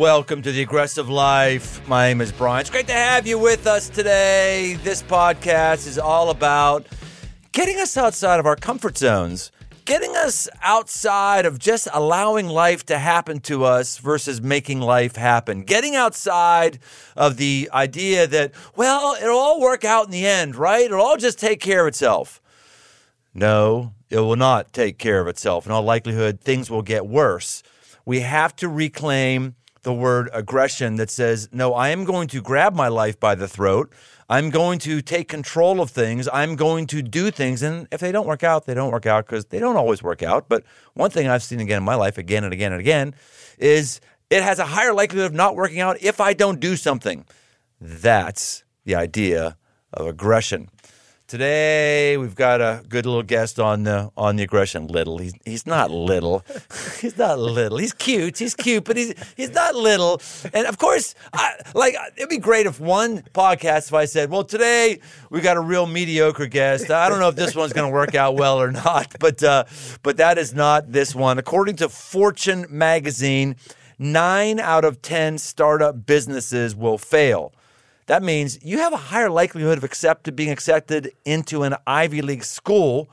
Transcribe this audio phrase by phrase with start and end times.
[0.00, 1.86] welcome to the Aggressive Life.
[1.86, 2.62] My name is Brian.
[2.62, 4.78] It's great to have you with us today.
[4.82, 6.86] This podcast is all about
[7.52, 9.52] getting us outside of our comfort zones,
[9.84, 15.64] getting us outside of just allowing life to happen to us versus making life happen,
[15.64, 16.78] getting outside
[17.14, 20.86] of the idea that, well, it'll all work out in the end, right?
[20.86, 22.40] It'll all just take care of itself.
[23.34, 25.66] No, it will not take care of itself.
[25.66, 27.62] In all likelihood, things will get worse.
[28.06, 32.74] We have to reclaim the word aggression that says, no, I am going to grab
[32.74, 33.92] my life by the throat.
[34.28, 36.28] I'm going to take control of things.
[36.32, 37.62] I'm going to do things.
[37.62, 40.22] And if they don't work out, they don't work out because they don't always work
[40.22, 40.48] out.
[40.48, 43.14] But one thing I've seen again in my life, again and again and again,
[43.58, 47.24] is it has a higher likelihood of not working out if I don't do something.
[47.80, 49.56] That's the idea
[49.92, 50.68] of aggression.
[51.30, 54.88] Today we've got a good little guest on the on the aggression.
[54.88, 56.44] Little, he's he's not little,
[57.00, 57.78] he's not little.
[57.78, 60.20] He's cute, he's cute, but he's he's not little.
[60.52, 64.42] And of course, I, like it'd be great if one podcast if I said, well,
[64.42, 64.98] today
[65.30, 66.90] we got a real mediocre guest.
[66.90, 69.66] I don't know if this one's going to work out well or not, but uh,
[70.02, 71.38] but that is not this one.
[71.38, 73.54] According to Fortune magazine,
[74.00, 77.52] nine out of ten startup businesses will fail.
[78.10, 83.08] That means you have a higher likelihood of being accepted into an Ivy League school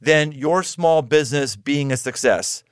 [0.00, 2.62] than your small business being a success.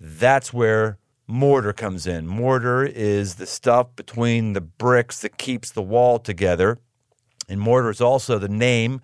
[0.00, 0.96] That's where
[1.26, 2.26] mortar comes in.
[2.26, 6.78] Mortar is the stuff between the bricks that keeps the wall together.
[7.50, 9.02] And mortar is also the name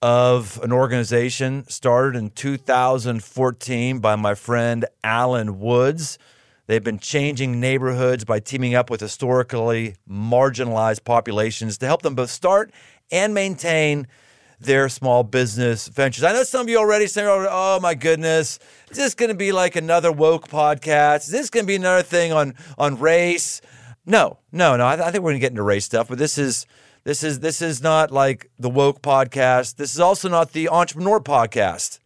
[0.00, 6.18] of an organization started in 2014 by my friend Allen Woods
[6.68, 12.28] They've been changing neighborhoods by teaming up with historically marginalized populations to help them both
[12.30, 12.70] start
[13.10, 14.06] and maintain
[14.60, 16.24] their small business ventures.
[16.24, 18.58] I know some of you already saying, oh, "Oh my goodness,
[18.90, 21.20] is this going to be like another woke podcast?
[21.20, 23.62] Is this going to be another thing on on race?"
[24.04, 24.84] No, no, no.
[24.84, 26.66] I, I think we're going to get into race stuff, but this is
[27.04, 29.76] this is this is not like the woke podcast.
[29.76, 31.98] This is also not the entrepreneur podcast.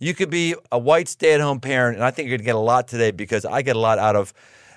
[0.00, 2.48] You could be a white stay at home parent, and I think you're going to
[2.48, 4.32] get a lot today because I get a lot out of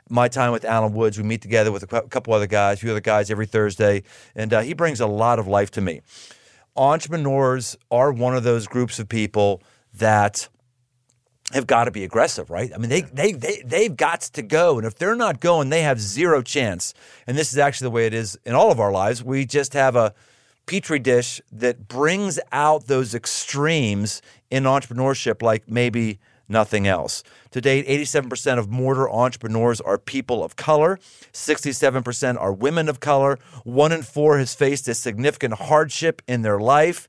[0.10, 1.18] my time with Allen Woods.
[1.18, 4.04] We meet together with a couple other guys, a few other guys every Thursday,
[4.36, 6.02] and uh, he brings a lot of life to me.
[6.76, 9.62] Entrepreneurs are one of those groups of people
[9.94, 10.50] that
[11.54, 12.72] have got to be aggressive, right?
[12.74, 14.78] I mean, they, they, they, they've got to go.
[14.78, 16.94] And if they're not going, they have zero chance.
[17.28, 19.24] And this is actually the way it is in all of our lives.
[19.24, 20.14] We just have a
[20.66, 24.22] petri dish that brings out those extremes
[24.54, 27.24] in entrepreneurship like maybe nothing else.
[27.52, 31.00] To date, 87% of mortar entrepreneurs are people of color,
[31.32, 36.60] 67% are women of color, one in four has faced a significant hardship in their
[36.60, 37.08] life.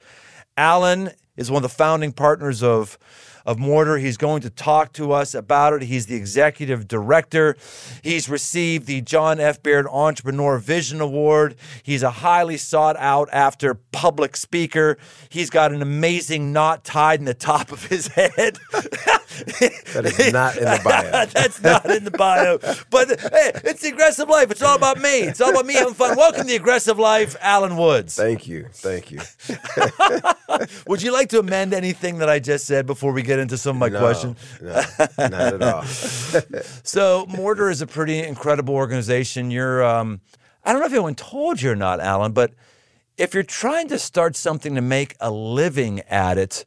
[0.57, 2.97] Allen is one of the founding partners of
[3.45, 3.99] of Mortar.
[3.99, 5.83] He's going to talk to us about it.
[5.83, 7.57] He's the executive director.
[8.03, 9.63] He's received the John F.
[9.63, 11.57] Baird Entrepreneur Vision Award.
[11.83, 14.99] He's a highly sought out after public speaker.
[15.29, 18.59] He's got an amazing knot tied in the top of his head.
[19.35, 21.27] that is not in the bio.
[21.33, 22.59] That's not in the bio.
[22.91, 24.51] But hey, it's the aggressive life.
[24.51, 25.21] It's all about me.
[25.21, 26.17] It's all about me having fun.
[26.17, 28.15] Welcome to the aggressive life, Allen Woods.
[28.15, 28.69] Thank you.
[28.73, 29.21] Thank you.
[30.87, 33.59] Would you like to amend anything that I just said before we get get into
[33.59, 34.39] some of my no, questions?
[34.61, 34.83] No,
[35.19, 35.83] not at all.
[36.85, 39.51] so Mortar is a pretty incredible organization.
[39.51, 40.21] You're, um,
[40.65, 42.53] I don't know if anyone told you or not, Allen, but
[43.17, 46.65] if you're trying to start something to make a living at it,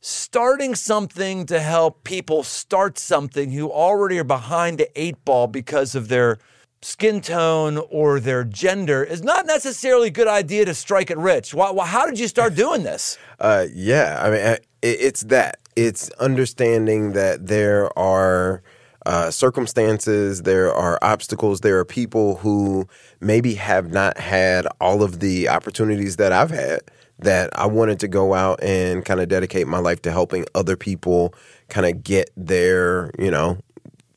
[0.00, 5.94] starting something to help people start something who already are behind the eight ball because
[5.94, 6.38] of their
[6.82, 11.52] skin tone or their gender is not necessarily a good idea to strike it rich.
[11.52, 13.18] Why, how did you start doing this?
[13.38, 18.62] Uh, yeah, I mean, it's that it's understanding that there are
[19.06, 22.86] uh, circumstances, there are obstacles, there are people who
[23.20, 26.80] maybe have not had all of the opportunities that I've had.
[27.18, 30.74] That I wanted to go out and kind of dedicate my life to helping other
[30.74, 31.34] people
[31.68, 33.58] kind of get their, you know,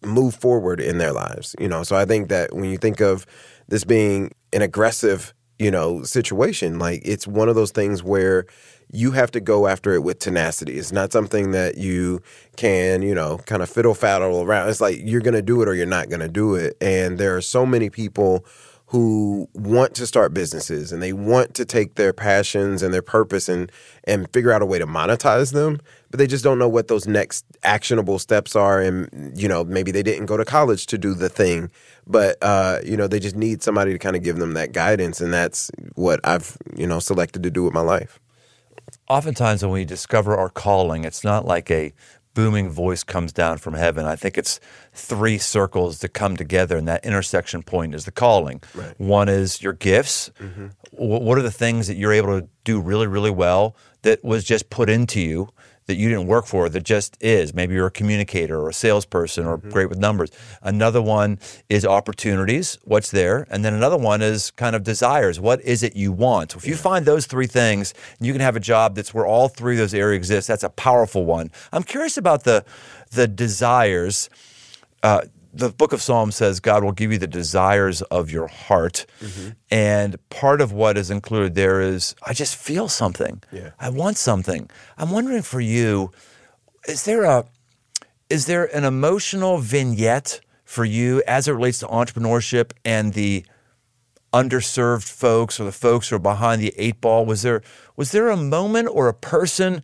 [0.05, 1.53] move forward in their lives.
[1.59, 3.25] You know, so I think that when you think of
[3.67, 8.45] this being an aggressive, you know, situation, like it's one of those things where
[8.93, 10.77] you have to go after it with tenacity.
[10.77, 12.21] It's not something that you
[12.55, 14.69] can, you know, kind of fiddle faddle around.
[14.69, 16.77] It's like you're going to do it or you're not going to do it.
[16.79, 18.45] And there are so many people
[18.93, 23.49] who want to start businesses and they want to take their passions and their purpose
[23.49, 23.71] and
[24.03, 25.79] and figure out a way to monetize them
[26.11, 29.89] but they just don't know what those next actionable steps are and you know maybe
[29.89, 31.71] they didn't go to college to do the thing
[32.05, 35.19] but uh, you know they just need somebody to kind of give them that guidance
[35.19, 38.19] and that's what I've you know selected to do with my life
[39.07, 41.93] oftentimes when we discover our calling, it's not like a
[42.33, 44.05] booming voice comes down from heaven.
[44.05, 44.59] I think it's
[44.93, 48.61] three circles that come together, and that intersection point is the calling.
[48.73, 48.99] Right.
[48.99, 50.31] One is your gifts.
[50.39, 50.67] Mm-hmm.
[50.91, 54.69] What are the things that you're able to do really, really well that was just
[54.69, 55.49] put into you?
[55.87, 57.53] That you didn't work for, that just is.
[57.53, 60.29] Maybe you're a communicator or a salesperson or great with numbers.
[60.61, 63.45] Another one is opportunities, what's there.
[63.49, 65.39] And then another one is kind of desires.
[65.39, 66.55] What is it you want?
[66.55, 69.75] If you find those three things, you can have a job that's where all three
[69.75, 70.47] of those areas exist.
[70.47, 71.51] That's a powerful one.
[71.71, 72.63] I'm curious about the
[73.11, 74.29] the desires.
[75.03, 75.21] Uh,
[75.53, 79.05] the book of Psalms says God will give you the desires of your heart.
[79.21, 79.49] Mm-hmm.
[79.69, 83.43] And part of what is included there is, I just feel something.
[83.51, 83.71] Yeah.
[83.79, 84.69] I want something.
[84.97, 86.11] I'm wondering for you,
[86.87, 87.45] is there a
[88.29, 93.45] is there an emotional vignette for you as it relates to entrepreneurship and the
[94.33, 97.25] underserved folks or the folks who are behind the eight ball?
[97.25, 97.61] Was there
[97.95, 99.83] was there a moment or a person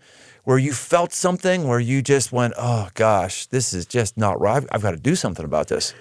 [0.50, 4.66] where you felt something where you just went, "Oh gosh, this is just not right.
[4.72, 5.94] I've, got to do something about this."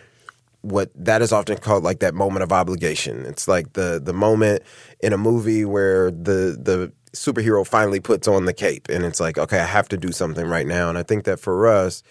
[0.62, 3.26] what that is often called like that moment of obligation.
[3.26, 4.62] It's like the the moment
[5.00, 9.36] in a movie where the the superhero finally puts on the cape and it's like,
[9.36, 10.88] okay, I have to do something right now.
[10.88, 12.02] And I think that for us,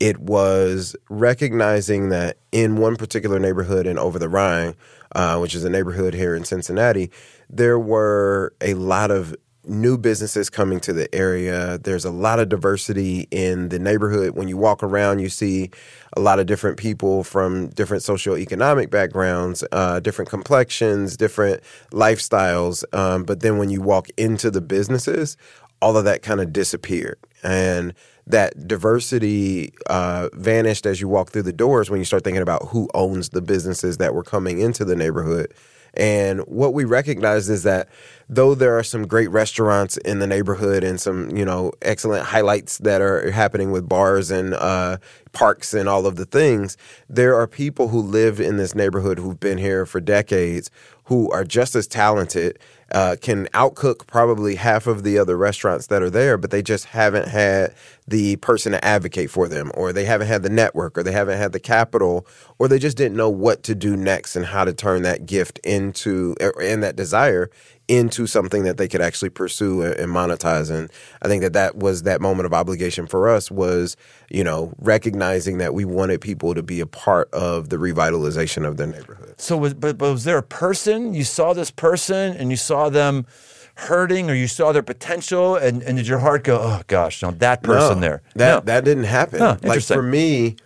[0.00, 4.74] it was recognizing that in one particular neighborhood in Over the Rhine,
[5.14, 7.10] uh, which is a neighborhood here in Cincinnati,
[7.48, 9.34] there were a lot of
[9.66, 11.78] new businesses coming to the area.
[11.78, 14.36] There's a lot of diversity in the neighborhood.
[14.36, 15.70] When you walk around, you see
[16.16, 22.84] a lot of different people from different socioeconomic backgrounds, uh, different complexions, different lifestyles.
[22.94, 25.36] Um, but then when you walk into the businesses,
[25.80, 27.18] all of that kind of disappeared.
[27.42, 27.94] And
[28.26, 32.68] that diversity uh, vanished as you walk through the doors when you start thinking about
[32.68, 35.52] who owns the businesses that were coming into the neighborhood.
[35.96, 37.88] And what we recognize is that
[38.28, 42.78] though there are some great restaurants in the neighborhood and some, you know, excellent highlights
[42.78, 44.96] that are happening with bars and uh,
[45.32, 46.76] parks and all of the things,
[47.08, 50.70] there are people who live in this neighborhood who've been here for decades
[51.04, 52.58] who are just as talented,
[52.92, 56.86] uh, can outcook probably half of the other restaurants that are there, but they just
[56.86, 57.74] haven't had
[58.06, 61.38] the person to advocate for them, or they haven't had the network, or they haven't
[61.38, 62.26] had the capital,
[62.58, 65.58] or they just didn't know what to do next and how to turn that gift
[65.64, 67.50] into er, and that desire
[67.88, 70.70] into something that they could actually pursue and monetize.
[70.70, 70.90] And
[71.22, 73.96] I think that that was that moment of obligation for us was,
[74.30, 78.76] you know, recognizing that we wanted people to be a part of the revitalization of
[78.76, 79.34] their neighborhood.
[79.38, 82.88] So, was, but, but was there a person you saw this person and you saw
[82.88, 83.26] them
[83.76, 87.30] hurting, or you saw their potential, and, and did your heart go, "Oh gosh, no,
[87.32, 88.22] that person No, there"?
[88.36, 88.60] That no.
[88.60, 89.40] that didn't happen.
[89.40, 90.56] Huh, like for me,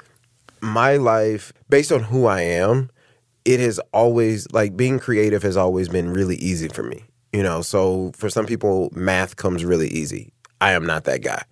[0.61, 2.91] my life, based on who I am,
[3.45, 7.05] it has always like being creative has always been really easy for me.
[7.33, 10.33] You know, so for some people, math comes really easy.
[10.61, 11.45] I am not that guy.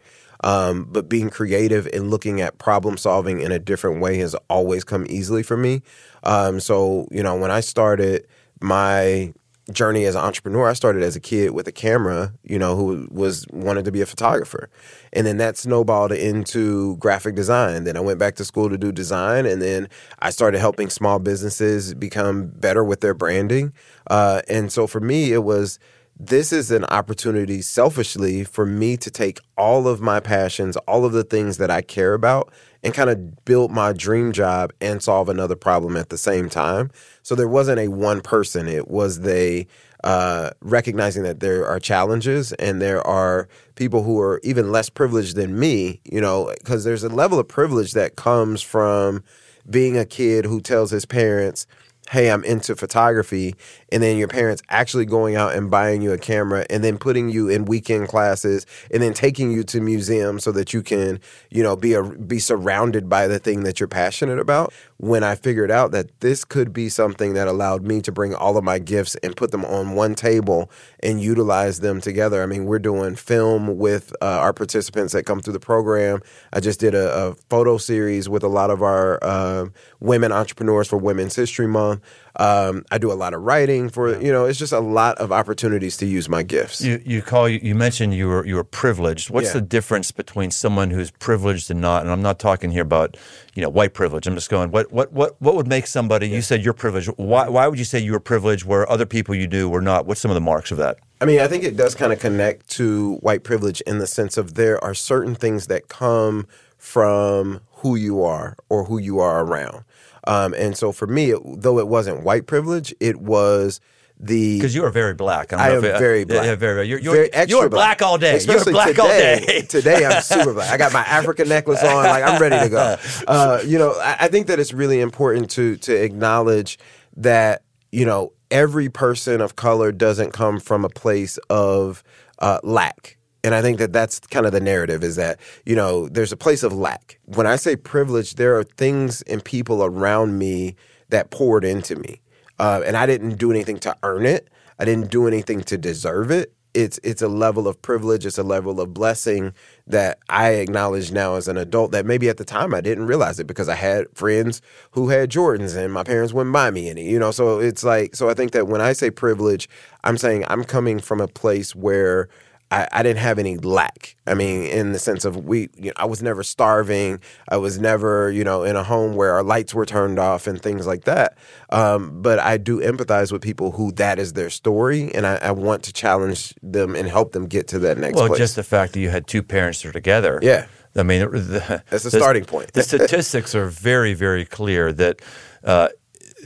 [0.45, 4.85] Um, but being creative and looking at problem solving in a different way has always
[4.85, 5.83] come easily for me.
[6.25, 8.27] Um, so, you know, when I started
[8.61, 9.33] my
[9.73, 13.09] journey as an entrepreneur, I started as a kid with a camera, you know, who
[13.11, 14.69] was wanted to be a photographer.
[15.13, 17.85] And then that snowballed into graphic design.
[17.85, 19.89] Then I went back to school to do design and then
[20.21, 23.73] I started helping small businesses become better with their branding.
[24.09, 25.79] Uh, and so for me it was
[26.19, 31.13] this is an opportunity selfishly for me to take all of my passions, all of
[31.13, 32.51] the things that I care about,
[32.87, 36.89] and kind of build my dream job and solve another problem at the same time.
[37.25, 39.67] So there wasn't a one person, it was the
[40.05, 45.35] uh, recognizing that there are challenges and there are people who are even less privileged
[45.35, 49.25] than me, you know, because there's a level of privilege that comes from
[49.69, 51.67] being a kid who tells his parents,
[52.11, 53.57] hey, I'm into photography,
[53.93, 57.29] and then your parents actually going out and buying you a camera and then putting
[57.29, 61.63] you in weekend classes and then taking you to museums so that you can, you
[61.63, 64.73] know, be a, be surrounded by the thing that you're passionate about.
[64.99, 68.57] When I figured out that this could be something that allowed me to bring all
[68.57, 72.43] of my gifts and put them on one table and utilize them together.
[72.43, 76.21] I mean, we're doing film with uh, our participants that come through the program.
[76.53, 79.67] I just did a, a photo series with a lot of our uh,
[80.01, 82.03] women entrepreneurs for Women's History Month.
[82.39, 84.45] Um, I do a lot of writing for you know.
[84.47, 86.81] It's just a lot of opportunities to use my gifts.
[86.83, 89.31] You you call you mentioned you were you were privileged.
[89.31, 89.61] What's Yeah.
[89.61, 92.03] the difference between someone who's privileged and not?
[92.03, 93.17] And I'm not talking here about
[93.55, 94.27] you know white privilege.
[94.27, 96.29] I'm just going what what what what would make somebody?
[96.29, 97.09] You said you're privileged.
[97.17, 100.07] Why why would you say you were privileged where other people you knew were not?
[100.07, 100.99] What's some of the marks of that?
[101.21, 104.37] I mean, I think it does kind of connect to white privilege in the sense
[104.37, 106.47] of there are certain things that come
[106.79, 109.85] from who you are or who you are around.
[110.27, 113.81] Um, and so for me, it, though it wasn't white privilege, it was
[114.19, 115.53] the Because you are very black.
[115.53, 116.47] I, don't I know am it- very black.
[116.47, 116.87] Yeah, very.
[116.89, 118.35] You're, you're, Very extra you're black all day.
[118.37, 119.39] Especially you're black today.
[119.41, 119.61] all day.
[119.69, 120.71] today I'm super black.
[120.73, 122.05] I got my African necklace on.
[122.05, 122.97] Like I'm ready to go.
[123.29, 126.79] Uh, you know, I, I think that it's really important to to acknowledge
[127.17, 132.03] that you know every person of color doesn't come from a place of
[132.39, 133.16] uh, lack.
[133.47, 136.37] And I think that that's kind of the narrative is that, you know, there's a
[136.37, 137.21] place of lack.
[137.27, 140.75] When I say privilege, there are things and people around me
[141.11, 142.21] that poured into me.
[142.59, 144.49] Uh, and I didn't do anything to earn it.
[144.81, 146.53] I didn't do anything to deserve it.
[146.75, 148.27] It's it's a level of privilege.
[148.27, 149.55] It's a level of blessing
[149.87, 151.93] that I acknowledge now as an adult.
[151.93, 154.61] That maybe at the time I didn't realize it because I had friends
[154.91, 157.09] who had Jordans and my parents wouldn't buy me any.
[157.09, 158.29] You know, so it's like so.
[158.29, 159.69] I think that when I say privilege,
[160.03, 162.29] I'm saying I'm coming from a place where
[162.71, 164.17] I, I didn't have any lack.
[164.27, 167.21] I mean, in the sense of we, you know, I was never starving.
[167.49, 170.61] I was never, you know, in a home where our lights were turned off and
[170.61, 171.39] things like that.
[171.71, 175.51] Um, but I do empathize with people who that is their story, and I, I
[175.53, 178.39] want to challenge them and help them get to that next Well, place.
[178.39, 180.41] just the fact that you had two parents that are together.
[180.43, 180.67] Yeah.
[180.97, 182.73] I mean, the, That's a the- starting point.
[182.73, 185.21] the statistics are very, very clear that
[185.63, 185.89] uh,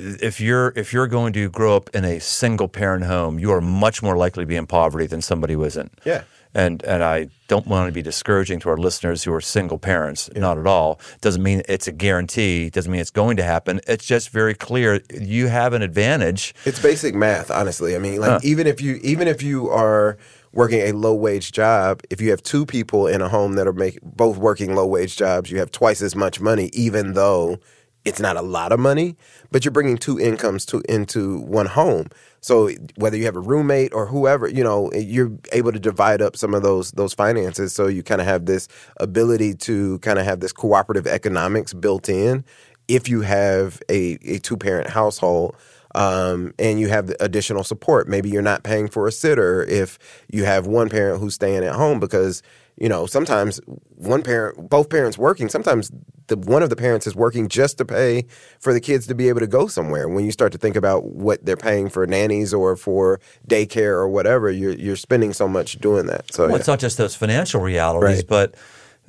[0.00, 3.60] if you're if you're going to grow up in a single parent home, you are
[3.60, 5.92] much more likely to be in poverty than somebody who isn't.
[6.04, 6.22] Yeah.
[6.52, 10.28] And and I don't want to be discouraging to our listeners who are single parents.
[10.34, 11.00] Not at all.
[11.20, 12.70] Doesn't mean it's a guarantee.
[12.70, 13.80] Doesn't mean it's going to happen.
[13.86, 16.54] It's just very clear you have an advantage.
[16.64, 17.94] It's basic math, honestly.
[17.94, 20.18] I mean, like even if you even if you are
[20.52, 23.72] working a low wage job, if you have two people in a home that are
[23.72, 27.58] make, both working low wage jobs, you have twice as much money, even though
[28.04, 29.16] it's not a lot of money,
[29.50, 32.08] but you're bringing two incomes to into one home.
[32.40, 36.36] So whether you have a roommate or whoever, you know, you're able to divide up
[36.36, 37.74] some of those those finances.
[37.74, 42.08] So you kind of have this ability to kind of have this cooperative economics built
[42.08, 42.44] in.
[42.88, 45.56] If you have a, a two parent household,
[45.94, 48.08] um, and you have additional support.
[48.08, 49.98] Maybe you're not paying for a sitter if
[50.30, 52.42] you have one parent who's staying at home because
[52.80, 53.60] you know sometimes
[53.96, 55.48] one parent, both parents working.
[55.48, 55.90] Sometimes
[56.28, 58.24] the one of the parents is working just to pay
[58.60, 60.08] for the kids to be able to go somewhere.
[60.08, 64.08] When you start to think about what they're paying for nannies or for daycare or
[64.08, 66.32] whatever, you're you're spending so much doing that.
[66.32, 66.56] So Well, yeah.
[66.56, 68.26] it's not just those financial realities, Right.
[68.28, 68.54] but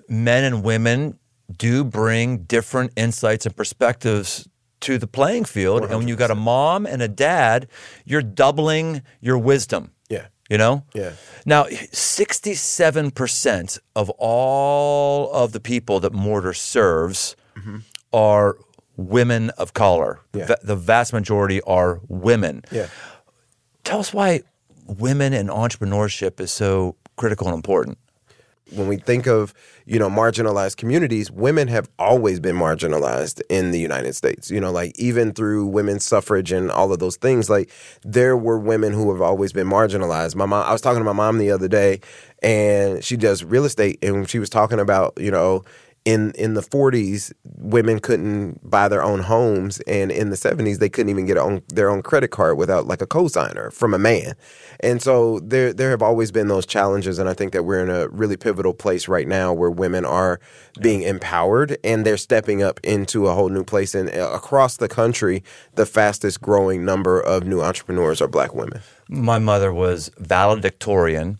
[0.10, 1.18] men and women
[1.58, 4.48] do bring different insights and perspectives
[4.82, 5.84] to the playing field.
[5.84, 7.68] And when you've got a mom and a dad,
[8.04, 9.92] you're doubling your wisdom.
[10.10, 10.84] yeah, You know?
[10.94, 11.14] Yeah.
[11.46, 17.78] Now, 67% of all of the people that Mortar serves mm-hmm.
[18.12, 18.58] are
[18.98, 20.20] women of color.
[20.34, 20.54] Yeah.
[20.62, 22.66] The vast majority are women.
[22.70, 22.88] yeah.
[23.86, 24.42] Tell us why
[24.86, 27.98] women and entrepreneurship is so critical and important.
[28.72, 29.54] When we think of
[29.86, 34.50] you know marginalized communities women have always been marginalized in the united states.
[34.50, 37.70] You know like even through women's suffrage and all of those things like
[38.04, 40.36] there were women who have always been marginalized.
[40.36, 42.02] My mom i was talking to my mom the other day
[42.42, 45.64] and she does real estate and she was talking about you know
[46.04, 50.90] in in the 40s women couldn't buy their own homes and in the 70s they
[50.90, 54.34] couldn't even get on their own credit card without like a cosigner from a man.
[54.80, 57.90] And so there there have always been those challenges and i think that we're in
[57.90, 60.40] a really pivotal place right now where women are
[60.80, 63.94] being empowered and they're stepping up into a whole new place.
[63.94, 65.44] And uh, across the country
[65.76, 68.82] the fastest growing number of new entrepreneurs are black women.
[69.08, 71.40] My mother was valedictorian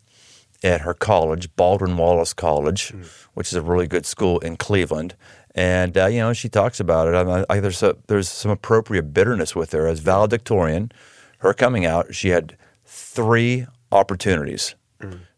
[0.64, 2.94] at her college, Baldwin Wallace College,
[3.34, 5.16] which is a really good school in Cleveland.
[5.54, 7.16] And uh, you know, she talks about it.
[7.16, 10.92] I, I, there's a, there's some appropriate bitterness with her as valedictorian.
[11.40, 14.76] Her coming out, she had three opportunities: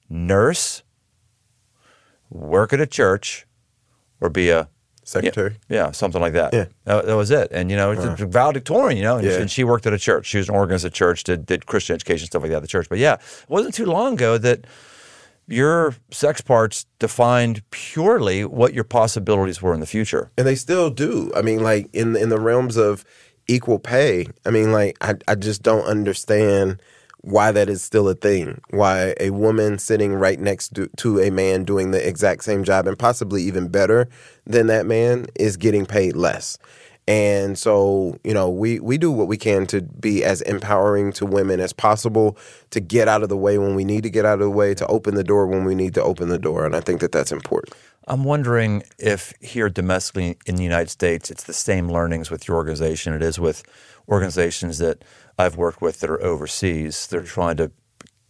[0.09, 0.83] nurse,
[2.29, 3.47] work at a church,
[4.21, 4.67] or be a
[5.05, 6.53] secretary yeah, something like that.
[6.53, 6.65] Yeah.
[6.85, 7.50] That, that was it.
[7.51, 9.33] And, you know, it's a valedictorian, you know, and, Yeah.
[9.33, 10.27] and she worked at a church.
[10.27, 12.67] She was an organist at church, did, did Christian education, stuff like that at the
[12.67, 12.88] church.
[12.89, 14.65] But yeah, it wasn't too long ago that
[15.47, 20.31] your sex parts defined purely what your possibilities were in the future.
[20.38, 21.31] and they still do.
[21.35, 23.03] I mean, like in in the realms of
[23.47, 24.27] equal pay.
[24.45, 26.81] I mean, like I I just don't understand
[27.21, 28.59] why that is still a thing.
[28.71, 32.85] Why a woman sitting right next to, to a man doing the exact same job
[32.85, 34.09] and possibly even better
[34.45, 36.57] than that man is getting paid less.
[37.07, 41.25] And so, you know, we, we do what we can to be as empowering to
[41.25, 42.38] women as possible,
[42.69, 44.74] to get out of the way when we need to get out of the way,
[44.75, 46.65] to open the door when we need to open the door.
[46.65, 47.75] And I think that that's important.
[48.07, 52.57] I'm wondering if here domestically in the United States, it's the same learnings with your
[52.57, 53.63] organization it is with
[54.10, 55.03] organizations that
[55.38, 57.07] I've worked with that are overseas.
[57.07, 57.72] They're trying to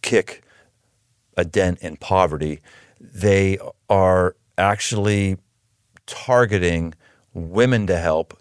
[0.02, 0.42] kick
[1.36, 2.60] a dent in poverty.
[3.00, 5.38] They are actually
[6.06, 6.94] targeting
[7.32, 8.38] women to help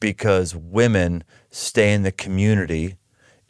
[0.00, 2.96] because women stay in the community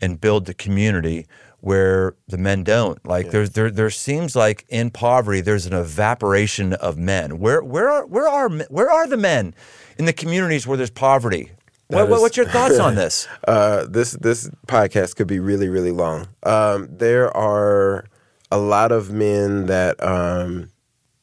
[0.01, 1.27] and build the community
[1.61, 3.05] where the men don't.
[3.07, 3.33] Like yeah.
[3.33, 7.39] there's there there seems like in poverty there's an evaporation of men.
[7.39, 9.55] Where where are where are where are the men
[9.99, 11.53] in the communities where there's poverty?
[11.89, 13.27] What, is, what's your thoughts on this?
[13.47, 16.29] uh, this this podcast could be really really long.
[16.43, 18.05] Um, there are
[18.51, 20.71] a lot of men that um,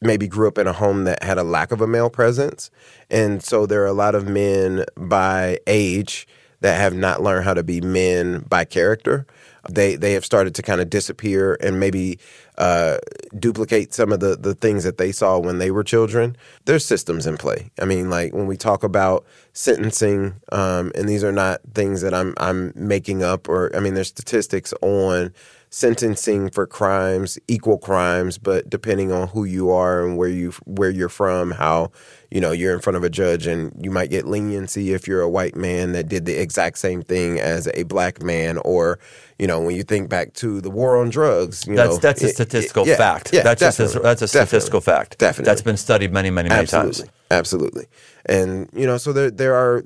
[0.02, 2.70] maybe grew up in a home that had a lack of a male presence,
[3.10, 6.28] and so there are a lot of men by age
[6.62, 9.26] that have not learned how to be men by character
[9.70, 12.20] they they have started to kind of disappear and maybe
[12.58, 12.98] uh,
[13.38, 16.36] duplicate some of the the things that they saw when they were children.
[16.66, 17.72] There's systems in play.
[17.80, 22.14] I mean, like when we talk about sentencing, um, and these are not things that
[22.14, 25.34] I'm I'm making up, or I mean, there's statistics on
[25.76, 30.90] sentencing for crimes, equal crimes, but depending on who you are and where you where
[30.90, 31.92] you're from, how
[32.32, 35.20] you know you're in front of a judge, and you might get leniency if you're
[35.20, 39.00] a white man that did the exact same thing as a black man, or
[39.38, 42.24] you know when you think back to the war on drugs, you that's know, that's
[42.24, 43.34] a statistical it, it, yeah, fact.
[43.34, 45.18] Yeah, that's definitely, a, that's a statistical fact.
[45.18, 47.12] Definitely, that's been studied many many many absolutely, times.
[47.32, 47.88] Absolutely,
[48.28, 49.84] and you know so there there are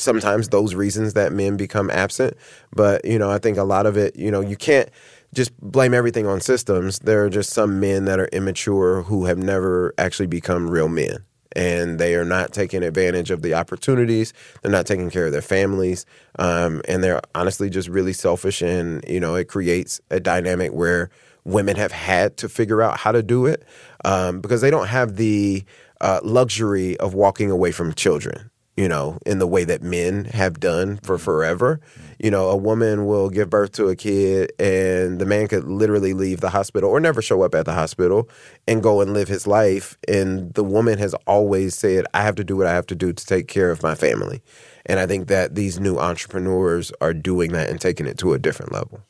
[0.00, 2.36] sometimes those reasons that men become absent.
[2.74, 4.88] But, you know, I think a lot of it, you know, you can't
[5.32, 6.98] just blame everything on systems.
[7.00, 11.24] There are just some men that are immature who have never actually become real men.
[11.56, 14.32] And they are not taking advantage of the opportunities.
[14.62, 16.06] They're not taking care of their families.
[16.38, 18.62] Um, and they're honestly just really selfish.
[18.62, 21.10] And, you know, it creates a dynamic where
[21.44, 23.64] women have had to figure out how to do it
[24.04, 25.64] um, because they don't have the
[26.00, 28.49] uh, luxury of walking away from children
[28.80, 31.82] you know, in the way that men have done for forever.
[32.18, 36.14] You know, a woman will give birth to a kid and the man could literally
[36.14, 38.26] leave the hospital or never show up at the hospital
[38.66, 39.98] and go and live his life.
[40.08, 43.12] And the woman has always said, I have to do what I have to do
[43.12, 44.40] to take care of my family.
[44.86, 48.38] And I think that these new entrepreneurs are doing that and taking it to a
[48.38, 49.02] different level.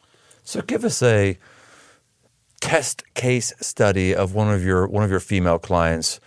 [0.43, 1.39] So give us a
[2.61, 6.19] test case study of one of your one of your female clients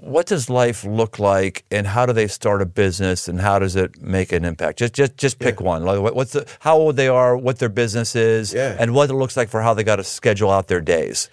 [0.00, 3.74] what does life look like and how do they start a business and how does
[3.74, 5.66] it make an impact just just just pick yeah.
[5.66, 8.76] one like what's the how old they are what their business is yeah.
[8.78, 11.28] and what it looks like for how they got to schedule out their days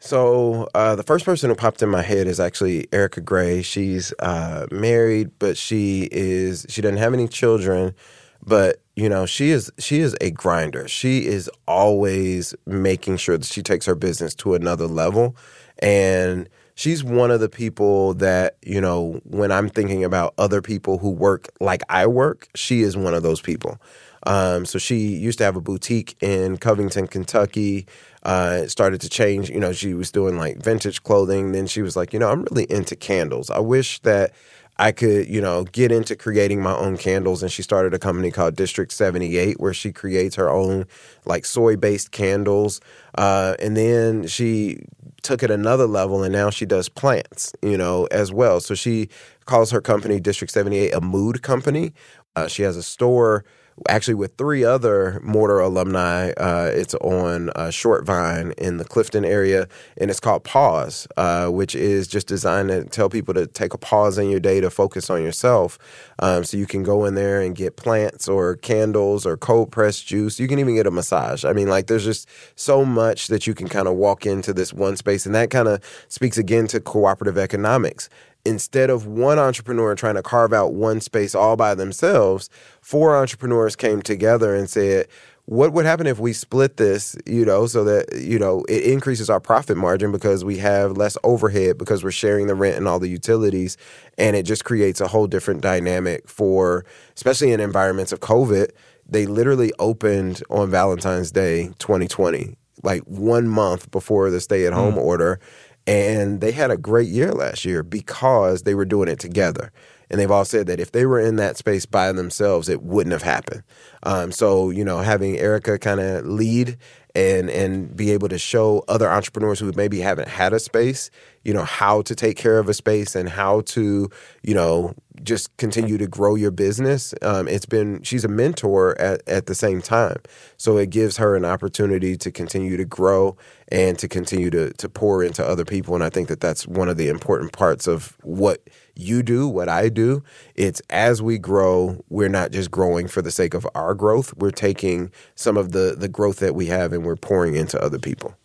[0.00, 3.60] so uh, the first person who popped in my head is actually Erica Gray.
[3.60, 7.94] She's uh, married, but she is she doesn't have any children.
[8.42, 10.88] But you know, she is she is a grinder.
[10.88, 15.36] She is always making sure that she takes her business to another level,
[15.80, 16.48] and
[16.80, 21.10] she's one of the people that, you know, when I'm thinking about other people who
[21.10, 23.78] work like I work, she is one of those people.
[24.26, 27.86] Um, so she used to have a boutique in Covington, Kentucky.
[28.22, 29.50] Uh, started to change.
[29.50, 31.52] You know, she was doing like vintage clothing.
[31.52, 33.50] Then she was like, you know, I'm really into candles.
[33.50, 34.32] I wish that
[34.78, 37.42] I could, you know, get into creating my own candles.
[37.42, 40.86] And she started a company called District 78 where she creates her own
[41.26, 42.80] like soy based candles.
[43.14, 44.80] Uh, and then she
[45.22, 48.60] took it another level and now she does plants, you know, as well.
[48.60, 49.08] So she
[49.46, 51.92] calls her company District 78 a mood company.
[52.36, 53.44] Uh, she has a store
[53.88, 56.30] actually with three other Mortar alumni.
[56.32, 61.48] Uh, it's on uh, Short Vine in the Clifton area, and it's called Pause, uh,
[61.48, 64.70] which is just designed to tell people to take a pause in your day to
[64.70, 65.78] focus on yourself.
[66.18, 70.06] Um, so you can go in there and get plants or candles or cold pressed
[70.06, 70.38] juice.
[70.38, 71.44] You can even get a massage.
[71.44, 74.72] I mean, like there's just so much that you can kind of walk into this
[74.72, 78.08] one space, and that kind of speaks again to cooperative economics
[78.50, 82.50] instead of one entrepreneur trying to carve out one space all by themselves,
[82.82, 85.06] four entrepreneurs came together and said,
[85.46, 89.30] what would happen if we split this, you know, so that, you know, it increases
[89.30, 93.00] our profit margin because we have less overhead because we're sharing the rent and all
[93.00, 93.76] the utilities.
[94.18, 96.84] And it just creates a whole different dynamic for,
[97.16, 98.70] especially in environments of COVID.
[99.08, 104.94] They literally opened on Valentine's Day 2020, like one month before the stay at home
[104.94, 104.98] mm.
[104.98, 105.40] order
[105.86, 109.72] and they had a great year last year because they were doing it together.
[110.10, 113.12] And they've all said that if they were in that space by themselves, it wouldn't
[113.12, 113.62] have happened.
[114.02, 116.76] Um, so, you know, having Erica kind of lead
[117.14, 121.10] and and be able to show other entrepreneurs who maybe haven't had a space,
[121.44, 124.08] you know, how to take care of a space and how to,
[124.42, 127.14] you know, just continue to grow your business.
[127.22, 130.16] Um, it's been she's a mentor at, at the same time,
[130.56, 133.36] so it gives her an opportunity to continue to grow
[133.68, 135.94] and to continue to to pour into other people.
[135.94, 138.60] And I think that that's one of the important parts of what
[139.00, 140.22] you do, what I do.
[140.54, 144.34] It's as we grow, we're not just growing for the sake of our growth.
[144.36, 147.98] We're taking some of the the growth that we have and we're pouring into other
[147.98, 148.36] people.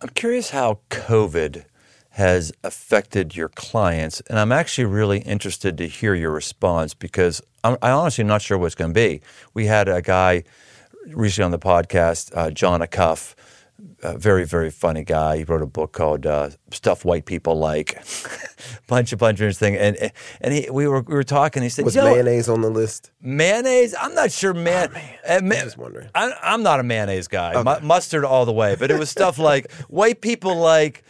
[0.00, 1.64] I'm curious how COVID
[2.10, 4.20] has affected your clients.
[4.28, 8.40] And I'm actually really interested to hear your response because I'm, I honestly am not
[8.40, 9.20] sure what it's going to be.
[9.52, 10.44] We had a guy
[11.08, 13.34] recently on the podcast, uh, Jon Acuff,
[14.02, 15.38] a very, very funny guy.
[15.38, 17.94] He wrote a book called uh, "Stuff White People Like,"
[18.86, 19.76] bunch of bunch of interesting.
[19.76, 21.62] And and he, we were we were talking.
[21.62, 23.10] He said, Was mayonnaise on the list?
[23.20, 23.94] mayonnaise?
[24.00, 24.90] I'm not sure, man.
[25.26, 26.08] Uh, ma- just wondering.
[26.14, 27.54] I, I'm not a mayonnaise guy.
[27.62, 28.76] Mu- mustard all the way.
[28.78, 31.04] But it was stuff like white people like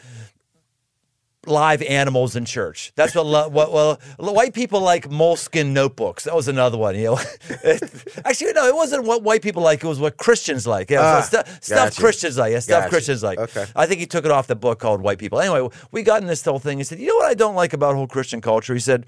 [1.47, 2.93] live animals in church.
[2.97, 6.25] That's what, lo- what well white people like moleskin notebooks.
[6.25, 6.97] That was another one.
[6.97, 7.19] You know,
[8.25, 9.83] actually no, it wasn't what white people like.
[9.83, 10.91] It was what Christians like.
[10.91, 11.97] Yeah, Ah, stuff, stuff.
[11.97, 12.53] Christians like.
[12.53, 12.91] Yeah, stuff Gotcha.
[12.91, 13.39] Christians like.
[13.39, 13.67] Okay.
[13.77, 15.41] I think he took it off the book called White People.
[15.41, 16.79] Anyway, we got in this whole thing.
[16.79, 19.07] He said, "You know what I don't like about whole Christian culture?" He said.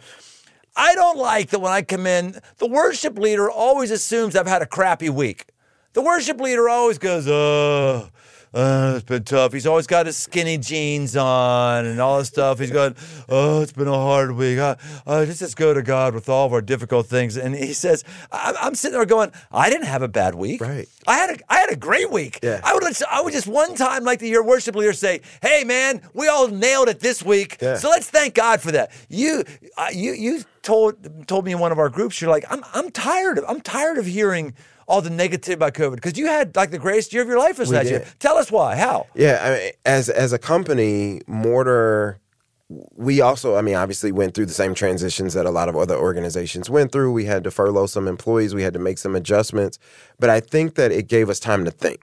[0.79, 4.61] I don't like that when I come in, the worship leader always assumes I've had
[4.61, 5.47] a crappy week.
[5.95, 8.11] The worship leader always goes, oh,
[8.57, 9.53] uh, it's been tough.
[9.53, 12.59] He's always got his skinny jeans on and all this stuff.
[12.59, 12.97] He's going,
[13.29, 14.59] oh, it's been a hard week.
[14.59, 17.37] I, I just, just go to God with all of our difficult things.
[17.37, 20.63] And he says, I'm, I'm sitting there going, I didn't have a bad week.
[20.63, 20.89] Right.
[21.07, 22.41] I had a, I had a great week.
[22.43, 22.61] Yeah.
[22.65, 26.01] I would, I would just one time like to hear worship leader say, "Hey, man,
[26.15, 27.59] we all nailed it this week.
[27.61, 27.77] Yeah.
[27.77, 29.45] So let's thank God for that." You,
[29.77, 32.91] uh, you, you told told me in one of our groups, you're like, "I'm, I'm
[32.91, 34.55] tired of, I'm tired of hearing."
[34.89, 37.57] All the negative about COVID because you had like the greatest year of your life
[37.57, 38.07] this We last year.
[38.21, 38.77] Tell us why.
[38.77, 39.07] How?
[39.15, 42.21] Yeah, I mean, as as a company, Mortar,
[42.69, 45.97] we also, I mean, obviously went through the same transitions that a lot of other
[45.97, 47.13] organizations went through.
[47.13, 49.79] We had to furlough some employees, we had to make some adjustments,
[50.19, 52.01] but I think that it gave us time to think.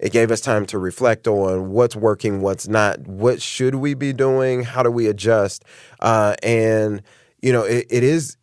[0.00, 4.12] It gave us time to reflect on what's working, what's not, what should we be
[4.12, 5.64] doing, how do we adjust,
[6.00, 7.02] uh, and
[7.42, 8.36] you know, it, it is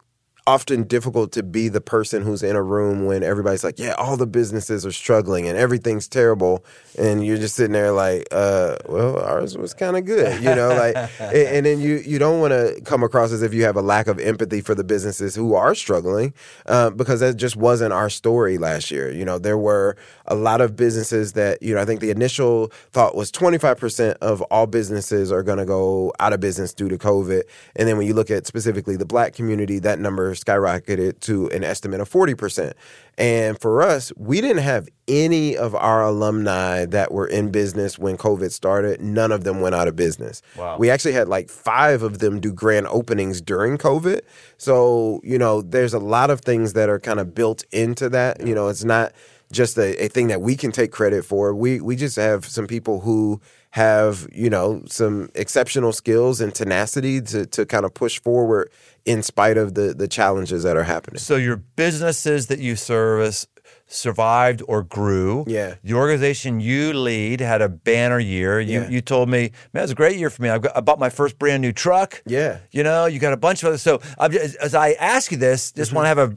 [0.48, 4.16] often difficult to be the person who's in a room when everybody's like, yeah, all
[4.16, 6.64] the businesses are struggling and everything's terrible,
[6.98, 10.70] and you're just sitting there like, uh, well, ours was kind of good, you know,
[10.70, 13.82] like, and, then you you don't want to come across as if you have a
[13.82, 16.34] lack of empathy for the businesses who are struggling,
[16.68, 19.12] uh, because that just wasn't our story last year.
[19.12, 22.72] You know, there were a lot of businesses that you know, I think the initial
[22.94, 26.98] thought was 25% of all businesses are going to go out of business due to
[26.98, 27.44] COVID,
[27.76, 31.64] and then when you look at specifically the Black community, that number skyrocketed to an
[31.64, 32.74] estimate of 40%.
[33.18, 38.18] And for us, we didn't have any of our alumni that were in business when
[38.18, 39.02] COVID started.
[39.02, 40.42] None of them went out of business.
[40.56, 40.78] Wow.
[40.78, 44.22] We actually had like five of them do grand openings during COVID.
[44.58, 48.46] So, you know, there's a lot of things that are kind of built into that.
[48.46, 49.14] You know, it's not
[49.52, 51.56] just a, a thing that we can take credit for.
[51.56, 53.42] We we just have some people who
[53.78, 58.72] have, you know, some exceptional skills and tenacity to to kind of push forward
[59.06, 61.20] in spite of the the challenges that are happening.
[61.20, 63.48] So your businesses that you service
[63.86, 65.46] survived or grew.
[65.48, 65.76] Yeah.
[65.84, 68.60] The organization you lead had a banner year.
[68.60, 68.90] You Yeah.
[68.90, 70.50] you told me, man, it was a great year for me.
[70.50, 72.22] I, got, I bought my first brand new truck.
[72.26, 72.58] Yeah.
[72.72, 73.78] You know, you got a bunch of other.
[73.78, 75.96] So I'm just, as I ask you this, just mm-hmm.
[75.96, 76.34] want to have a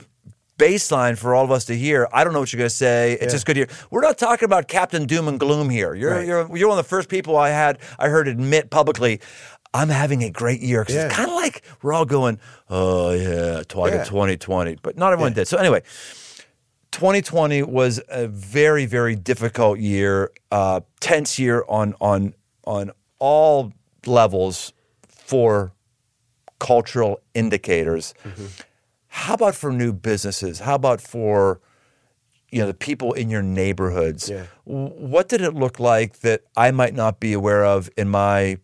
[0.61, 2.07] baseline for all of us to hear.
[2.12, 3.12] I don't know what you're going to say.
[3.20, 3.68] It's just good to hear.
[3.90, 5.94] We're not talking about Captain Doom and Gloom here.
[5.94, 6.27] You're Right.
[6.27, 9.20] you're you're one of the first people I had I heard admit publicly.
[9.73, 13.62] I'm having a great year because it's kind of like we're all going, oh yeah,
[13.62, 14.03] tw- Yeah.
[14.05, 15.46] 2020, but not everyone did.
[15.46, 15.83] So anyway,
[16.92, 22.35] 2020 was a very very difficult year, uh, tense year on on
[22.66, 23.73] on all
[24.07, 24.73] levels
[25.09, 25.73] for
[26.59, 28.12] cultural indicators.
[29.11, 30.61] How about for new businesses?
[30.61, 31.61] How about for
[32.51, 34.29] you know the people in your neighborhoods?
[34.29, 34.46] Yeah.
[34.64, 38.59] What did it look like that I might not be aware of in my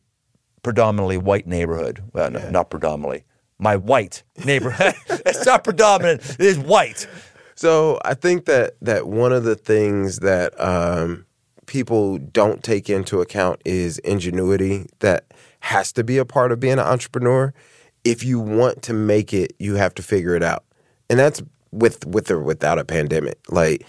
[0.63, 2.03] predominantly white neighborhood?
[2.13, 3.25] Well, no, not predominantly.
[3.59, 4.95] My white neighborhood.
[5.09, 6.23] it's not predominant.
[6.31, 7.09] It is white.
[7.57, 11.27] So I think that that one of the things that um,
[11.67, 14.87] people don't take into account is ingenuity.
[15.01, 15.25] That
[15.61, 17.53] has to be a part of being an entrepreneur.
[18.07, 20.65] If you want to make it, you have to figure it out,
[21.11, 21.43] and that's
[21.73, 23.39] with with or without a pandemic.
[23.49, 23.87] Like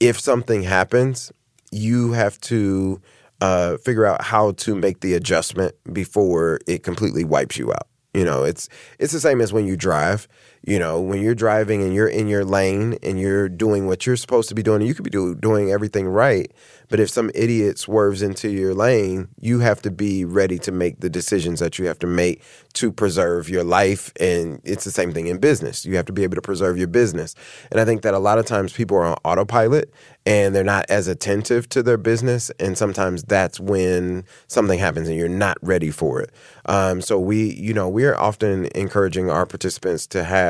[0.00, 1.32] if something happens,
[1.70, 3.00] you have to
[3.40, 7.88] uh, figure out how to make the adjustment before it completely wipes you out.
[8.14, 10.28] You know, it's it's the same as when you drive.
[10.66, 14.16] You know, when you're driving and you're in your lane and you're doing what you're
[14.16, 16.52] supposed to be doing, you could be do, doing everything right.
[16.88, 21.00] But if some idiot swerves into your lane, you have to be ready to make
[21.00, 22.42] the decisions that you have to make
[22.74, 24.10] to preserve your life.
[24.18, 25.84] And it's the same thing in business.
[25.84, 27.34] You have to be able to preserve your business.
[27.70, 29.92] And I think that a lot of times people are on autopilot
[30.24, 32.50] and they're not as attentive to their business.
[32.58, 36.30] And sometimes that's when something happens and you're not ready for it.
[36.66, 40.47] Um, so we, you know, we're often encouraging our participants to have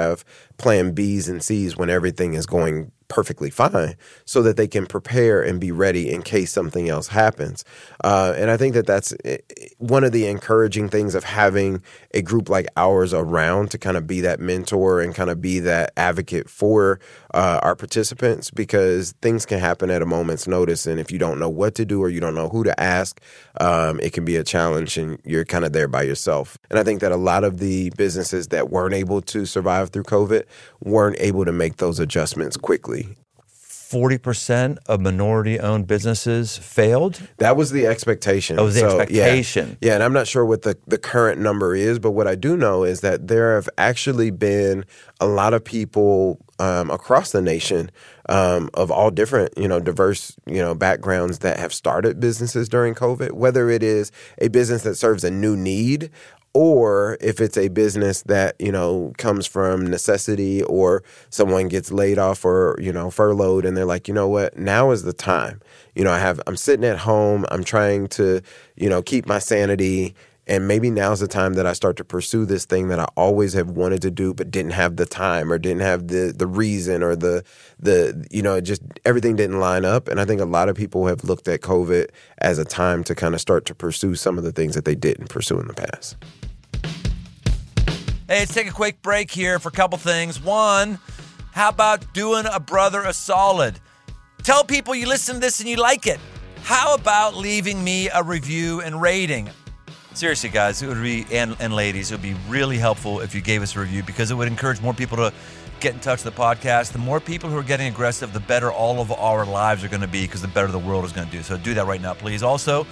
[0.58, 5.42] plan B's and C's when everything is going perfectly fine so that they can prepare
[5.42, 7.64] and be ready in case something else happens.
[8.04, 9.38] Uh, and I think that that's eh,
[9.78, 11.82] one of the encouraging things of having
[12.12, 15.58] a group like ours around to kind of be that mentor and kind of be
[15.60, 17.00] that advocate for
[17.34, 20.86] uh, our participants because things can happen at a moment's notice.
[20.86, 23.20] And if you don't know what to do or you don't know who to ask,
[23.60, 26.58] um, it can be a challenge and you're kind of there by yourself.
[26.70, 30.04] And I think that a lot of the businesses that weren't able to survive through
[30.04, 30.44] COVID
[30.82, 33.16] weren't able to make those adjustments quickly.
[33.90, 37.26] 40% of minority owned businesses failed.
[37.38, 38.56] That was the expectation.
[38.56, 39.78] That was the so, expectation.
[39.80, 39.88] Yeah.
[39.88, 42.56] yeah, and I'm not sure what the, the current number is, but what I do
[42.56, 44.84] know is that there have actually been
[45.20, 47.90] a lot of people um, across the nation
[48.28, 52.94] um, of all different, you know, diverse, you know, backgrounds that have started businesses during
[52.94, 56.10] COVID, whether it is a business that serves a new need
[56.54, 62.18] or if it's a business that you know comes from necessity or someone gets laid
[62.18, 64.56] off or you know furloughed and they're like you know what?
[64.56, 65.60] Now is the time.
[65.94, 68.40] You know i have i'm sitting at home i'm trying to
[68.76, 70.14] you know keep my sanity
[70.48, 73.52] and maybe now's the time that I start to pursue this thing that I always
[73.52, 77.02] have wanted to do but didn't have the time or didn't have the the reason
[77.02, 77.44] or the
[77.78, 81.06] the you know just everything didn't line up and I think a lot of people
[81.06, 82.08] have looked at COVID
[82.38, 84.94] as a time to kind of start to pursue some of the things that they
[84.94, 86.16] didn't pursue in the past.
[88.26, 90.38] Hey, let's take a quick break here for a couple things.
[90.40, 90.98] One,
[91.52, 93.80] how about doing a brother a solid?
[94.42, 96.20] Tell people you listen to this and you like it.
[96.62, 99.48] How about leaving me a review and rating?
[100.18, 103.40] Seriously, guys, it would be and, and ladies, it would be really helpful if you
[103.40, 105.32] gave us a review because it would encourage more people to
[105.78, 106.90] get in touch with the podcast.
[106.90, 110.00] The more people who are getting aggressive, the better all of our lives are going
[110.00, 111.44] to be because the better the world is going to do.
[111.44, 112.42] So do that right now, please.
[112.42, 112.84] Also,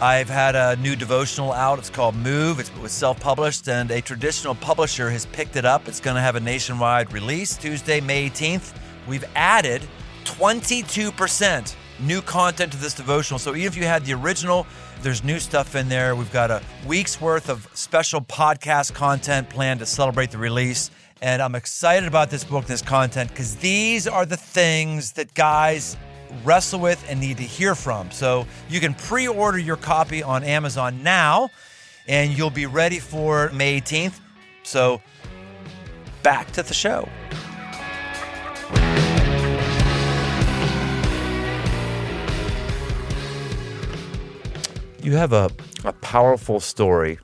[0.00, 1.78] I've had a new devotional out.
[1.78, 2.58] It's called Move.
[2.58, 5.88] It's self-published, and a traditional publisher has picked it up.
[5.88, 8.74] It's going to have a nationwide release Tuesday, May 18th.
[9.06, 9.82] We've added
[10.24, 13.38] 22% new content to this devotional.
[13.38, 14.66] So even if you had the original
[15.02, 16.14] there's new stuff in there.
[16.14, 20.90] We've got a week's worth of special podcast content planned to celebrate the release.
[21.20, 25.96] And I'm excited about this book, this content, because these are the things that guys
[26.44, 28.10] wrestle with and need to hear from.
[28.10, 31.50] So you can pre order your copy on Amazon now,
[32.08, 34.20] and you'll be ready for May 18th.
[34.62, 35.00] So
[36.22, 37.08] back to the show.
[45.02, 45.50] You have a,
[45.84, 47.18] a powerful story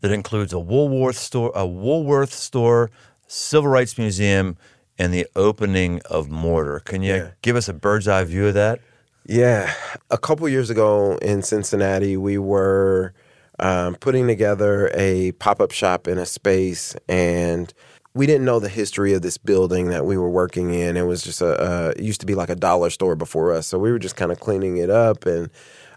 [0.00, 2.92] that includes a Woolworth store, a Woolworth store,
[3.26, 4.56] Civil Rights Museum,
[4.96, 6.78] and the opening of Mortar.
[6.78, 7.30] Can you yeah.
[7.42, 8.78] give us a bird's eye view of that?
[9.26, 9.74] Yeah,
[10.12, 13.12] a couple years ago in Cincinnati, we were
[13.58, 17.74] um, putting together a pop up shop in a space, and
[18.14, 20.96] we didn't know the history of this building that we were working in.
[20.96, 23.66] It was just a, a it used to be like a dollar store before us,
[23.66, 25.50] so we were just kind of cleaning it up and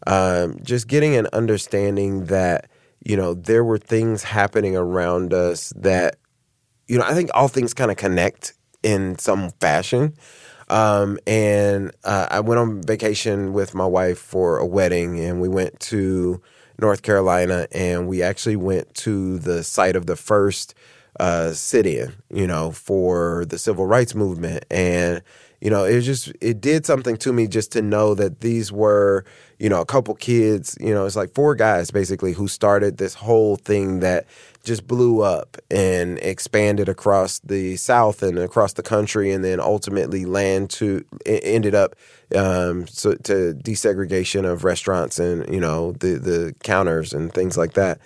[0.08, 2.70] um, just getting an understanding that
[3.04, 6.18] you know there were things happening around us that
[6.88, 10.16] you know I think all things kind of connect in some fashion.
[10.70, 15.50] Um, and uh, I went on vacation with my wife for a wedding, and we
[15.50, 16.42] went to
[16.80, 20.74] North Carolina, and we actually went to the site of the first
[21.22, 25.22] uh, sit-in, you know, for the civil rights movement, and
[25.62, 29.24] you know, it just it did something to me just to know that these were,
[29.60, 33.14] you know, a couple kids, you know, it's like four guys basically who started this
[33.14, 34.26] whole thing that
[34.64, 40.26] just blew up and expanded across the South and across the country, and then ultimately
[40.26, 41.96] land to ended up
[42.36, 47.74] um, so to desegregation of restaurants and you know the the counters and things like
[47.74, 48.00] that.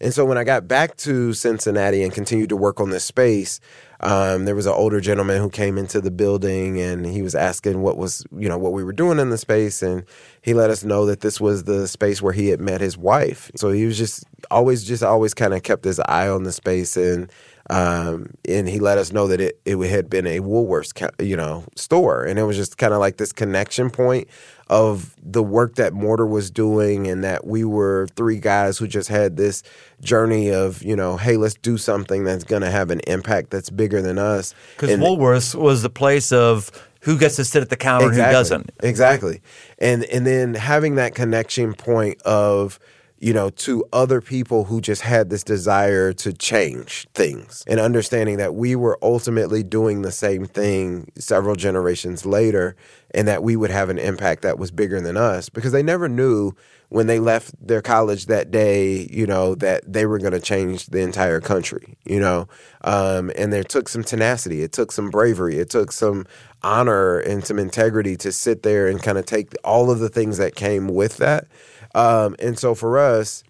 [0.00, 3.60] And so when I got back to Cincinnati and continued to work on this space,
[4.00, 7.82] um, there was an older gentleman who came into the building and he was asking
[7.82, 9.82] what was, you know, what we were doing in the space.
[9.82, 10.04] And
[10.40, 13.50] he let us know that this was the space where he had met his wife.
[13.56, 16.96] So he was just always, just always kind of kept his eye on the space
[16.96, 17.30] and,
[17.70, 21.64] um, and he let us know that it, it had been a Woolworths, you know,
[21.76, 22.24] store.
[22.24, 24.26] And it was just kind of like this connection point
[24.68, 29.08] of the work that Mortar was doing and that we were three guys who just
[29.08, 29.62] had this
[30.00, 33.70] journey of, you know, hey, let's do something that's going to have an impact that's
[33.70, 34.52] bigger than us.
[34.76, 38.30] Because Woolworths was the place of who gets to sit at the counter exactly, and
[38.30, 38.70] who doesn't.
[38.82, 39.42] Exactly.
[39.78, 42.80] And and then having that connection point of
[43.20, 48.38] you know, to other people who just had this desire to change things and understanding
[48.38, 52.74] that we were ultimately doing the same thing several generations later
[53.14, 56.08] and that we would have an impact that was bigger than us because they never
[56.08, 56.52] knew
[56.88, 60.86] when they left their college that day, you know, that they were going to change
[60.86, 62.48] the entire country, you know.
[62.80, 66.26] Um, and there took some tenacity, it took some bravery, it took some
[66.62, 70.38] honor and some integrity to sit there and kind of take all of the things
[70.38, 71.46] that came with that
[71.94, 73.42] um, and so for us,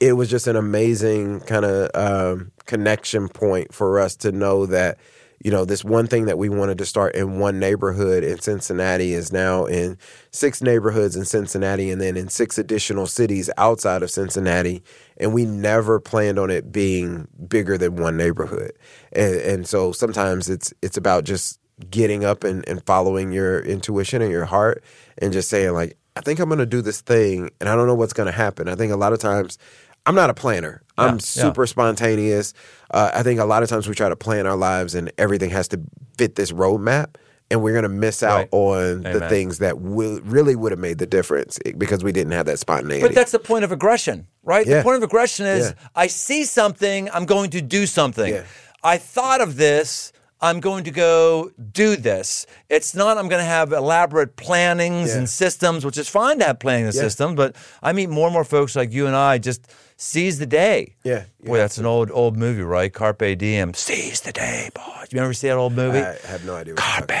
[0.00, 4.98] it was just an amazing kind of um, connection point for us to know that
[5.42, 9.12] you know this one thing that we wanted to start in one neighborhood in Cincinnati
[9.12, 9.96] is now in
[10.32, 14.82] six neighborhoods in Cincinnati and then in six additional cities outside of Cincinnati.
[15.16, 18.72] And we never planned on it being bigger than one neighborhood.
[19.12, 24.20] And, and so sometimes it's it's about just getting up and, and following your intuition
[24.22, 24.82] and your heart
[25.18, 27.86] and just saying like I think I'm going to do this thing and I don't
[27.86, 28.68] know what's going to happen.
[28.68, 29.58] I think a lot of times
[30.06, 30.82] I'm not a planner.
[30.98, 31.66] Yeah, I'm super yeah.
[31.66, 32.54] spontaneous.
[32.90, 35.50] Uh, I think a lot of times we try to plan our lives and everything
[35.50, 35.80] has to
[36.16, 37.16] fit this roadmap.
[37.50, 38.48] And we're going to miss out right.
[38.52, 39.12] on Amen.
[39.14, 42.58] the things that will, really would have made the difference because we didn't have that
[42.58, 43.00] spontaneity.
[43.00, 44.66] But that's the point of aggression, right?
[44.66, 44.78] Yeah.
[44.78, 48.42] The point of aggression is I see something, I'm going to do something.
[48.84, 52.46] I thought of this I'm going to go do this.
[52.68, 55.18] It's not I'm going to have elaborate plannings yeah.
[55.18, 57.02] and systems, which is fine to have planning and yeah.
[57.02, 60.46] systems, but I meet more and more folks like you and I just seize the
[60.46, 60.94] day.
[61.02, 61.24] Yeah.
[61.42, 62.92] Boy, that's an old old movie, right?
[62.92, 63.74] Carpe diem.
[63.74, 65.08] Seize the day, boys.
[65.10, 65.98] You ever see that old movie?
[65.98, 66.74] I have no idea.
[66.74, 67.12] Carpe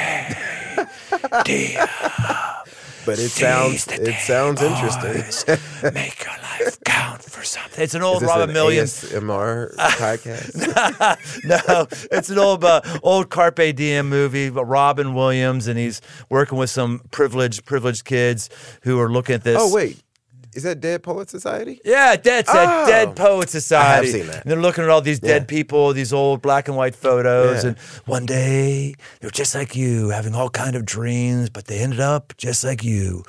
[1.44, 1.86] diem.
[3.08, 5.14] but it sounds it sounds interesting.
[5.94, 7.82] Make your life count for something.
[7.82, 11.44] It's an old Robin Williams ASMR podcast.
[11.44, 14.50] no, it's an old uh, old Carpe Diem movie.
[14.50, 18.50] Robin Williams and he's working with some privileged privileged kids
[18.82, 19.56] who are looking at this.
[19.58, 20.02] Oh wait,
[20.58, 21.80] is that Dead Poet Society?
[21.84, 23.88] Yeah, that's oh, Dead Poet Society.
[23.88, 24.42] I have seen that.
[24.42, 25.46] And they're looking at all these dead yeah.
[25.46, 27.70] people, these old black and white photos, yeah.
[27.70, 32.00] and one day they're just like you, having all kind of dreams, but they ended
[32.00, 33.22] up just like you,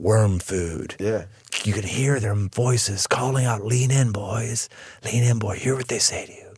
[0.00, 0.96] worm food.
[0.98, 1.26] Yeah.
[1.62, 4.68] You can hear their voices calling out, "Lean in, boys!
[5.04, 5.54] Lean in, boy!
[5.54, 6.54] Hear what they say to you.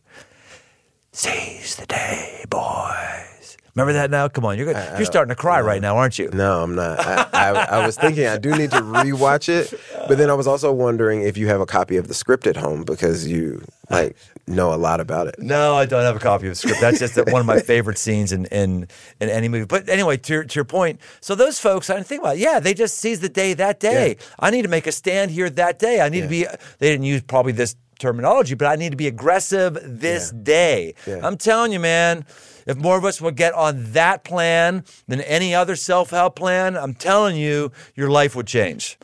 [1.11, 3.36] Seize the day, boy."
[3.77, 4.27] Remember that now?
[4.27, 4.75] Come on, you're good.
[4.75, 6.31] I, you're starting to cry no, right now, aren't you?
[6.33, 6.99] No, I'm not.
[6.99, 9.71] I, I, I, was thinking I do need to rewatch it,
[10.07, 12.57] but then I was also wondering if you have a copy of the script at
[12.57, 15.35] home because you like know a lot about it.
[15.37, 16.81] No, I don't have a copy of the script.
[16.81, 18.87] That's just one of my favorite scenes in in,
[19.19, 19.65] in any movie.
[19.65, 22.37] But anyway, to, to your point, so those folks, I didn't think about.
[22.37, 22.39] It.
[22.39, 24.15] Yeah, they just seize the day that day.
[24.17, 24.25] Yeah.
[24.39, 26.01] I need to make a stand here that day.
[26.01, 26.23] I need yeah.
[26.23, 26.45] to be.
[26.79, 30.41] They didn't use probably this terminology, but I need to be aggressive this yeah.
[30.41, 30.93] day.
[31.21, 32.25] I'm telling you, man
[32.67, 36.77] if more of us would get on that plan than any other self help plan,
[36.77, 38.99] I'm telling you, your life would change.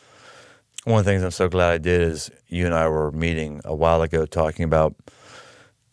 [0.84, 3.62] One of the things I'm so glad I did is you and I were meeting
[3.64, 4.96] a while ago talking about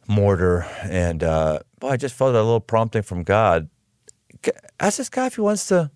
[0.08, 3.70] mortar, and uh, boy, I just felt a little prompting from God.
[4.80, 5.92] Ask this guy if he wants to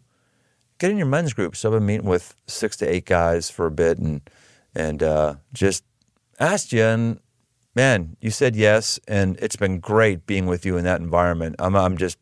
[0.79, 1.57] get in your men's group.
[1.57, 4.21] So I've been meeting with six to eight guys for a bit, and
[4.77, 5.83] and uh, just
[6.39, 7.21] asked you, and
[7.75, 11.57] man, you said yes, and it's been great being with you in that environment.
[11.59, 12.19] I'm, I'm just,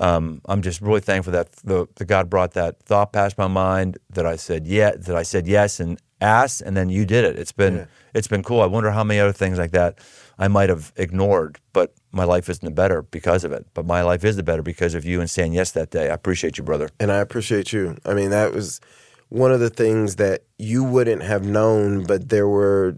[0.00, 3.98] um, I'm just really thankful that the, the God brought that thought past my mind
[4.10, 7.38] that I said yeah, that I said yes and asked, and then you did it.
[7.38, 7.86] It's been, yeah.
[8.14, 8.62] it's been cool.
[8.62, 9.98] I wonder how many other things like that
[10.38, 13.66] I might have ignored, but my life isn't the better because of it.
[13.74, 16.10] But my life is the better because of you and saying yes that day.
[16.10, 16.88] I appreciate you, brother.
[16.98, 17.96] And I appreciate you.
[18.04, 18.80] I mean, that was
[19.28, 22.96] one of the things that you wouldn't have known, but there were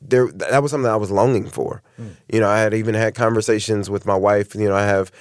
[0.00, 1.82] there that was something I was longing for.
[2.00, 2.16] Mm.
[2.32, 4.54] You know, I had even had conversations with my wife.
[4.54, 5.12] You know, I have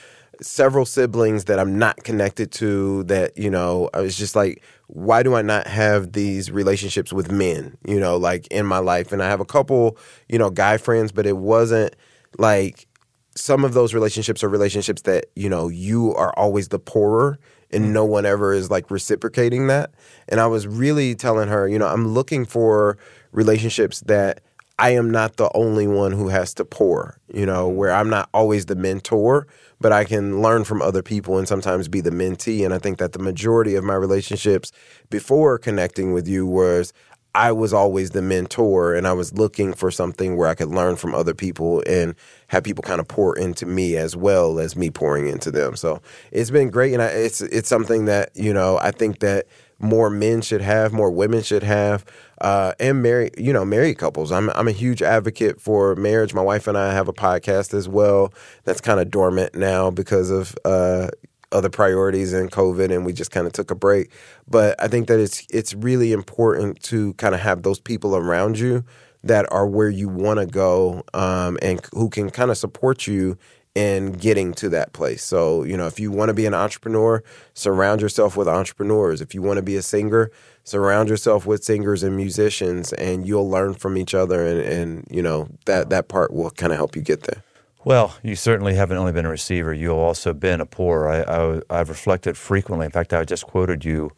[0.42, 3.04] several siblings that I'm not connected to.
[3.04, 7.32] That you know, I was just like, why do I not have these relationships with
[7.32, 7.78] men?
[7.86, 11.12] You know, like in my life, and I have a couple, you know, guy friends,
[11.12, 11.96] but it wasn't
[12.38, 12.88] like
[13.36, 17.40] some of those relationships are relationships that you know you are always the poorer
[17.72, 17.90] and mm.
[17.90, 19.92] no one ever is like reciprocating that
[20.28, 22.98] and i was really telling her you know i'm looking for
[23.32, 24.42] relationships that
[24.80, 27.78] I am not the only one who has to pour, you know, mm-hmm.
[27.78, 29.46] where I'm not always the mentor,
[29.82, 32.64] but I can learn from other people and sometimes be the mentee.
[32.64, 34.72] And I think that the majority of my relationships
[35.10, 36.94] before connecting with you was
[37.36, 40.96] I was always the mentor and I was looking for something where I could learn
[40.96, 42.16] from other people and
[42.48, 45.76] have people kind of pour into me as well as me pouring into them.
[45.76, 46.94] So it's been great.
[46.94, 49.46] And I, it's, it's something that, you know, I think that
[49.80, 52.06] more men should have, more women should have,
[52.42, 54.32] uh, and married, you know, married couples.
[54.32, 56.34] I'm I'm a huge advocate for marriage.
[56.34, 60.30] My wife and I have a podcast as well that's kind of dormant now because
[60.30, 61.10] of uh,
[61.52, 64.12] other priorities and COVID, and we just kind of took a break.
[64.48, 68.60] But I think that it's it's really important to kind of have those people around
[68.60, 68.84] you
[69.24, 73.38] that are where you want to go um, and who can kind of support you
[73.76, 75.24] in getting to that place.
[75.24, 79.22] So, you know, if you want to be an entrepreneur, surround yourself with entrepreneurs.
[79.22, 80.32] If you want to be a singer,
[80.64, 85.22] surround yourself with singers and musicians and you'll learn from each other and, and you
[85.22, 87.44] know, that that part will kind of help you get there.
[87.86, 91.08] Well, you certainly haven't only been a receiver, you've also been a pourer.
[91.08, 92.86] I, I, I've reflected frequently.
[92.86, 94.12] In fact, I just quoted you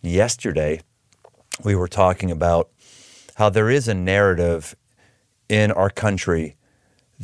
[0.00, 0.80] yesterday.
[1.64, 2.70] We were talking about
[3.34, 4.76] how there is a narrative
[5.48, 6.56] in our country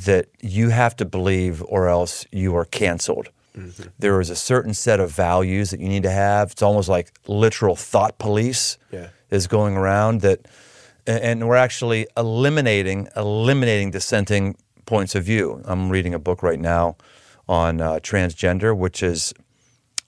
[0.04, 3.30] that you have to believe or else you are canceled.
[3.56, 3.88] Mm-hmm.
[3.98, 6.52] There is a certain set of values that you need to have.
[6.52, 9.08] It's almost like literal thought police yeah.
[9.30, 10.46] is going around that,
[11.06, 15.62] and we're actually eliminating eliminating dissenting points of view.
[15.64, 16.96] I'm reading a book right now
[17.48, 19.34] on uh, transgender, which is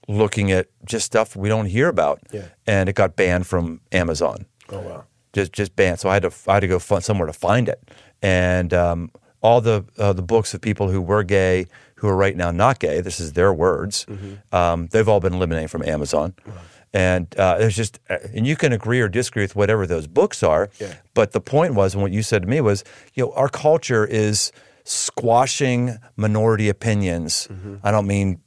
[0.09, 2.47] looking at just stuff we don't hear about, yeah.
[2.67, 4.47] and it got banned from Amazon.
[4.69, 5.05] Oh wow!
[5.33, 5.99] Just just banned.
[5.99, 7.91] So I had to I had to go somewhere to find it,
[8.23, 9.11] and um,
[9.43, 11.67] all the uh, the books of people who were gay
[11.97, 13.01] who are right now not gay.
[13.01, 14.07] This is their words.
[14.07, 14.55] Mm-hmm.
[14.55, 16.35] Um, they've all been eliminated from Amazon.
[16.95, 20.43] And uh, there's just, uh, and you can agree or disagree with whatever those books
[20.43, 20.69] are.
[20.79, 20.95] Yeah.
[21.15, 22.85] But the point was, and what you said to me was,
[23.15, 24.53] you know, our culture is
[24.85, 27.49] squashing minority opinions.
[27.51, 27.77] Mm-hmm.
[27.85, 28.41] I don't mean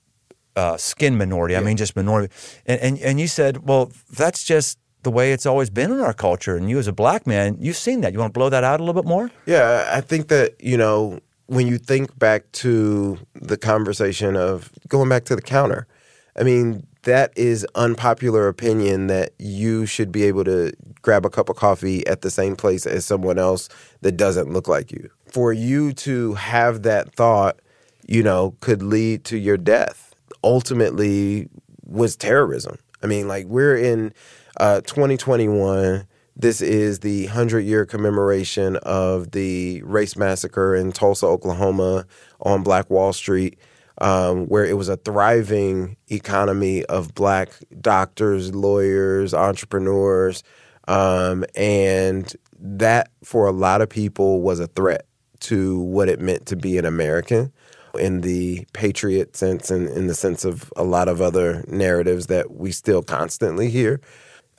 [0.55, 1.53] uh, skin minority.
[1.53, 1.61] Yeah.
[1.61, 2.33] I mean just minority.
[2.65, 6.13] And, and and you said, well, that's just the way it's always been in our
[6.13, 6.57] culture.
[6.57, 8.11] And you, as a black man, you've seen that.
[8.11, 9.31] You want to blow that out a little bit more?
[9.45, 15.07] Yeah, I think that you know when you think back to the conversation of going
[15.07, 15.87] back to the counter,
[16.35, 21.49] I mean, that is unpopular opinion that you should be able to grab a cup
[21.49, 23.69] of coffee at the same place as someone else
[24.01, 25.11] that doesn't look like you.
[25.27, 27.59] For you to have that thought,
[28.07, 30.15] you know, could lead to your death.
[30.43, 31.47] Ultimately
[31.85, 32.79] was terrorism.
[33.03, 34.15] I mean, like we're in
[34.57, 42.05] uh, 2021 this is the 100 year commemoration of the race massacre in Tulsa, Oklahoma
[42.41, 43.57] on Black Wall Street,
[43.99, 50.43] um, where it was a thriving economy of black doctors, lawyers, entrepreneurs.
[50.89, 55.05] Um, and that, for a lot of people, was a threat
[55.41, 57.53] to what it meant to be an American
[57.97, 62.51] in the patriot sense and in the sense of a lot of other narratives that
[62.51, 64.01] we still constantly hear.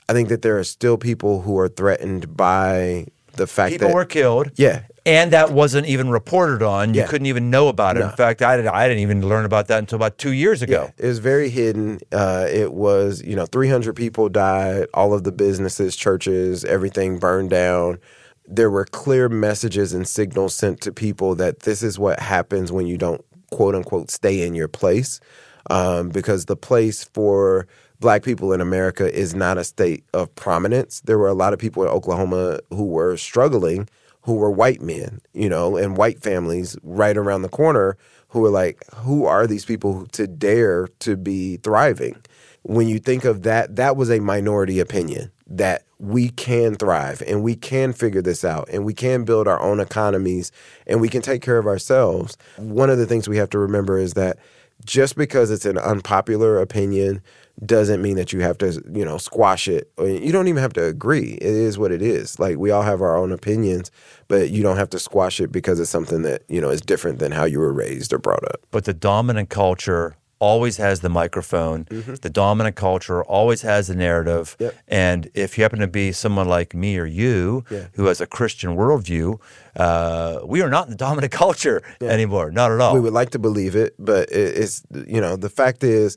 [0.09, 3.91] I think that there are still people who are threatened by the fact people that
[3.91, 4.51] people were killed.
[4.57, 4.83] Yeah.
[5.05, 6.93] And that wasn't even reported on.
[6.93, 7.07] You yeah.
[7.07, 8.01] couldn't even know about it.
[8.01, 8.07] No.
[8.07, 10.91] In fact, I, did, I didn't even learn about that until about two years ago.
[10.99, 12.01] Yeah, it was very hidden.
[12.11, 17.51] Uh, it was, you know, 300 people died, all of the businesses, churches, everything burned
[17.51, 18.01] down.
[18.49, 22.87] There were clear messages and signals sent to people that this is what happens when
[22.87, 25.21] you don't, quote unquote, stay in your place.
[25.69, 27.67] Um, because the place for
[28.01, 31.01] black people in America is not a state of prominence.
[31.03, 33.89] There were a lot of people in Oklahoma who were struggling
[34.27, 37.97] who were white men, you know, and white families right around the corner
[38.29, 42.17] who were like, who are these people to dare to be thriving?
[42.63, 47.45] When you think of that, that was a minority opinion that we can thrive and
[47.45, 50.51] we can figure this out and we can build our own economies
[50.89, 52.37] and we can take care of ourselves.
[52.57, 54.39] One of the things we have to remember is that
[54.85, 57.23] just because it's an unpopular opinion
[57.65, 59.91] doesn't mean that you have to, you know, squash it.
[59.99, 61.33] You don't even have to agree.
[61.33, 62.39] It is what it is.
[62.39, 63.91] Like we all have our own opinions,
[64.29, 67.19] but you don't have to squash it because it's something that, you know, is different
[67.19, 68.61] than how you were raised or brought up.
[68.71, 71.85] But the dominant culture always has the microphone.
[71.87, 72.15] Mm-hmm.
[72.17, 74.57] The dominant culture always has the narrative.
[74.59, 74.75] Yep.
[74.89, 77.87] And if you happen to be someone like me or you yeah.
[77.95, 79.41] who has a Christian worldview,
[79.77, 82.09] uh, we are not in the dominant culture yeah.
[82.09, 82.51] anymore.
[82.51, 82.95] Not at all.
[82.95, 86.17] We would like to believe it, but it's, you know, the fact is,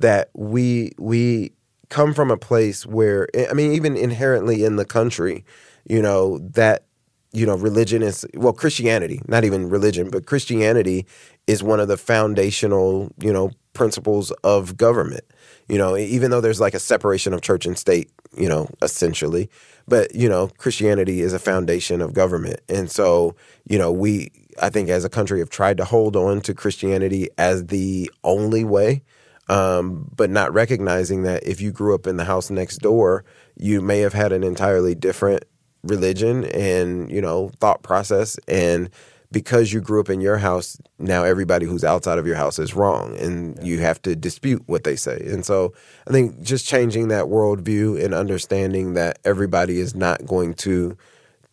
[0.00, 1.52] that we we
[1.88, 5.44] come from a place where eh, I mean even inherently in the country,
[5.88, 6.84] you know, that
[7.32, 11.06] you know, religion is well Christianity, not even religion, but Christianity
[11.46, 15.24] is one of the foundational, you know, principles of government.
[15.68, 19.48] You know, even though there's like a separation of church and state, you know, essentially,
[19.86, 22.60] but you know, Christianity is a foundation of government.
[22.68, 23.36] And so,
[23.68, 27.28] you know, we I think as a country have tried to hold on to Christianity
[27.38, 29.02] as the only way
[29.50, 33.24] um, but not recognizing that if you grew up in the house next door,
[33.56, 35.44] you may have had an entirely different
[35.82, 38.90] religion and you know thought process and
[39.32, 42.74] because you grew up in your house now everybody who's outside of your house is
[42.74, 43.64] wrong and yeah.
[43.64, 45.72] you have to dispute what they say and so
[46.06, 50.94] i think just changing that worldview and understanding that everybody is not going to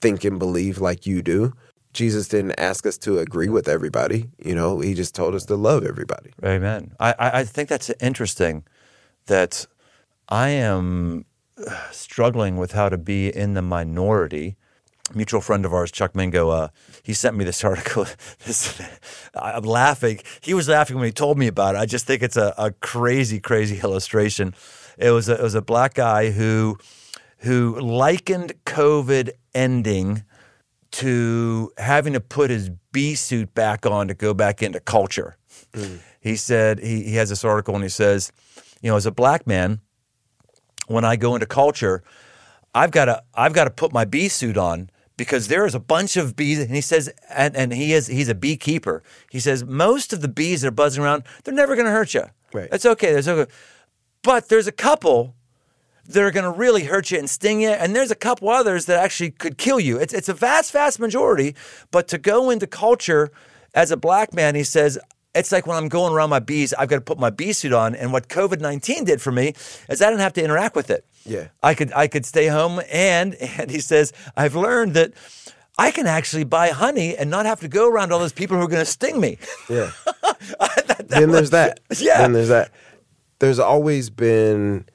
[0.02, 1.54] think and believe like you do
[1.98, 4.30] Jesus didn't ask us to agree with everybody.
[4.38, 6.32] You know, he just told us to love everybody.
[6.46, 6.94] Amen.
[7.00, 8.64] I, I think that's interesting
[9.26, 9.66] that
[10.30, 11.26] I am
[11.58, 14.58] uh, struggling with how to be in the minority.
[15.16, 16.68] Mutual friend of ours, Chuck Mingo, uh,
[17.02, 18.06] he sent me this article.
[18.46, 18.80] This,
[19.34, 20.20] I'm laughing.
[20.42, 21.80] He was laughing when he told me about it.
[21.80, 24.54] I just think it's a, a crazy, crazy illustration.
[25.00, 26.78] It was a, it was a black guy who
[27.40, 30.24] who likened COVID ending
[30.98, 35.38] to having to put his bee suit back on to go back into culture.
[35.76, 35.98] Hmm.
[36.20, 38.32] He said he, he has this article and he says,
[38.82, 39.80] you know, as a black man,
[40.88, 42.04] when I go into culture,
[42.74, 45.80] I've got to I've got to put my bee suit on because there is a
[45.80, 49.04] bunch of bees and he says and, and he is he's a beekeeper.
[49.30, 52.16] He says most of the bees that are buzzing around, they're never going to hurt
[52.16, 52.24] you.
[52.52, 52.70] Right.
[52.72, 53.12] It's okay.
[53.12, 53.52] There's okay.
[54.24, 55.36] But there's a couple
[56.08, 58.86] that are going to really hurt you and sting you, and there's a couple others
[58.86, 59.98] that actually could kill you.
[59.98, 61.56] It's it's a vast, vast majority.
[61.92, 63.32] But to go into culture
[63.74, 65.00] as a black man, he says.
[65.36, 67.72] It's like when I'm going around my bees, I've got to put my bee suit
[67.72, 67.94] on.
[67.94, 69.54] And what COVID 19 did for me
[69.88, 71.06] is I didn't have to interact with it.
[71.28, 71.50] Yeah.
[71.62, 75.14] I could I could stay home and and he says I've learned that
[75.78, 78.64] I can actually buy honey and not have to go around all those people who
[78.64, 79.38] are going to sting me.
[79.70, 79.92] Yeah.
[81.06, 81.82] then there's that.
[82.00, 82.22] Yeah.
[82.22, 82.72] Then there's that.
[83.40, 84.86] There's always been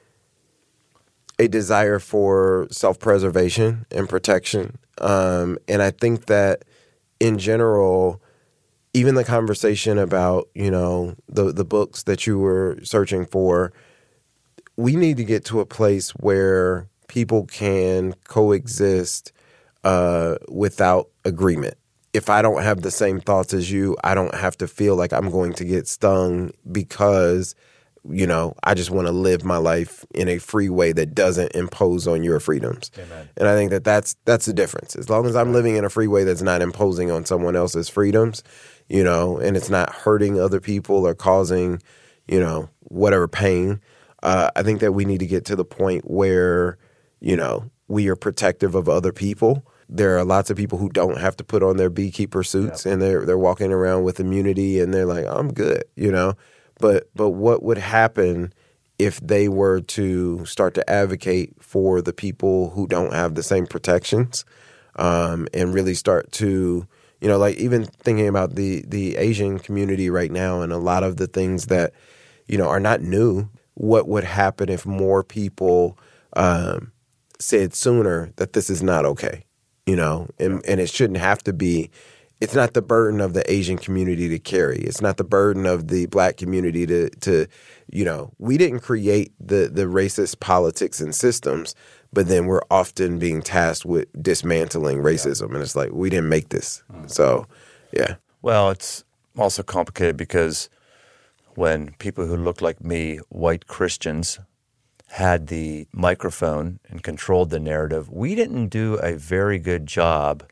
[1.38, 4.78] a desire for self preservation and protection.
[4.98, 6.64] Um, and I think that
[7.20, 8.20] in general,
[8.94, 13.72] even the conversation about, you know, the the books that you were searching for,
[14.76, 19.32] we need to get to a place where people can coexist
[19.84, 21.74] uh, without agreement.
[22.12, 25.12] If I don't have the same thoughts as you, I don't have to feel like
[25.12, 27.54] I'm going to get stung because,
[28.09, 31.53] you know, I just want to live my life in a free way that doesn't
[31.53, 32.90] impose on your freedoms.
[32.98, 33.28] Amen.
[33.36, 34.96] And I think that that's that's the difference.
[34.96, 37.88] As long as I'm living in a free way that's not imposing on someone else's
[37.88, 38.42] freedoms,
[38.88, 41.80] you know, and it's not hurting other people or causing,
[42.26, 43.80] you know, whatever pain.
[44.22, 46.78] Uh, I think that we need to get to the point where,
[47.20, 49.64] you know, we are protective of other people.
[49.88, 53.00] There are lots of people who don't have to put on their beekeeper suits and
[53.00, 56.34] they're they're walking around with immunity and they're like, I'm good, you know.
[56.78, 58.52] But but what would happen
[58.98, 63.66] if they were to start to advocate for the people who don't have the same
[63.66, 64.44] protections
[64.96, 66.86] um, and really start to
[67.20, 71.02] you know like even thinking about the the asian community right now and a lot
[71.02, 71.92] of the things that
[72.46, 75.98] you know are not new what would happen if more people
[76.34, 76.92] um,
[77.38, 79.44] said sooner that this is not okay
[79.86, 81.90] you know and, and it shouldn't have to be
[82.43, 84.78] it's not the burden of the asian community to carry.
[84.78, 87.47] It's not the burden of the black community to to
[87.90, 91.76] you know we didn't create the the racist politics and systems
[92.12, 96.49] but then we're often being tasked with dismantling racism and it's like we didn't make
[96.49, 96.82] this.
[96.93, 97.09] Mm.
[97.09, 97.47] So
[97.93, 98.16] yeah.
[98.43, 99.05] Well, it's
[99.38, 100.68] also complicated because
[101.55, 104.40] when people who look like me, white Christians,
[105.11, 110.43] had the microphone and controlled the narrative, we didn't do a very good job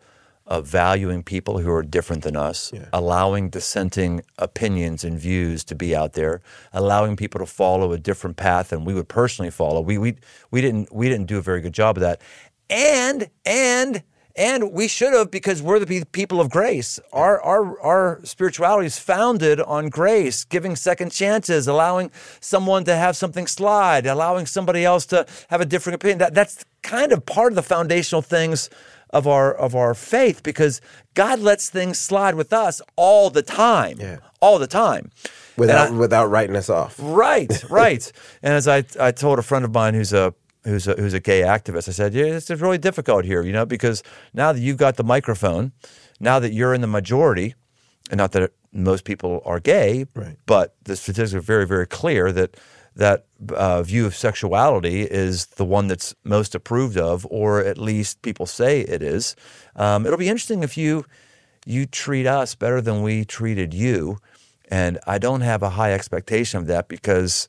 [0.50, 5.94] of valuing people who are different than us, allowing dissenting opinions and views to be
[5.94, 6.42] out there,
[6.72, 9.80] allowing people to follow a different path than we would personally follow.
[9.80, 10.16] We we
[10.50, 12.20] we didn't we didn't do a very good job of that.
[12.68, 14.02] And and
[14.36, 17.00] and we should have because we're the people of grace.
[17.12, 23.16] Our, our, our spirituality is founded on grace, giving second chances, allowing someone to have
[23.16, 26.18] something slide, allowing somebody else to have a different opinion.
[26.18, 28.70] That, that's kind of part of the foundational things
[29.12, 30.80] of our, of our faith because
[31.14, 33.98] God lets things slide with us all the time.
[34.00, 34.18] Yeah.
[34.40, 35.10] All the time.
[35.56, 38.10] without I- without writing us off Right, right.
[38.42, 40.32] and as I, I told a friend of mine who's a
[40.64, 43.66] who's a, who's a gay activist, I said, yeah, it's really difficult here, you know,
[43.66, 44.02] because
[44.34, 45.72] now that you've got the microphone,
[46.20, 47.54] now that you're in the majority,
[48.10, 50.36] and not that most people are gay, Right.
[50.46, 52.56] but the statistics are very, very clear that
[53.00, 53.24] that
[53.54, 58.44] uh, view of sexuality is the one that's most approved of, or at least people
[58.44, 59.34] say it is.
[59.74, 61.04] Um, it'll be interesting if you
[61.64, 64.18] you treat us better than we treated you,
[64.70, 67.48] and I don't have a high expectation of that because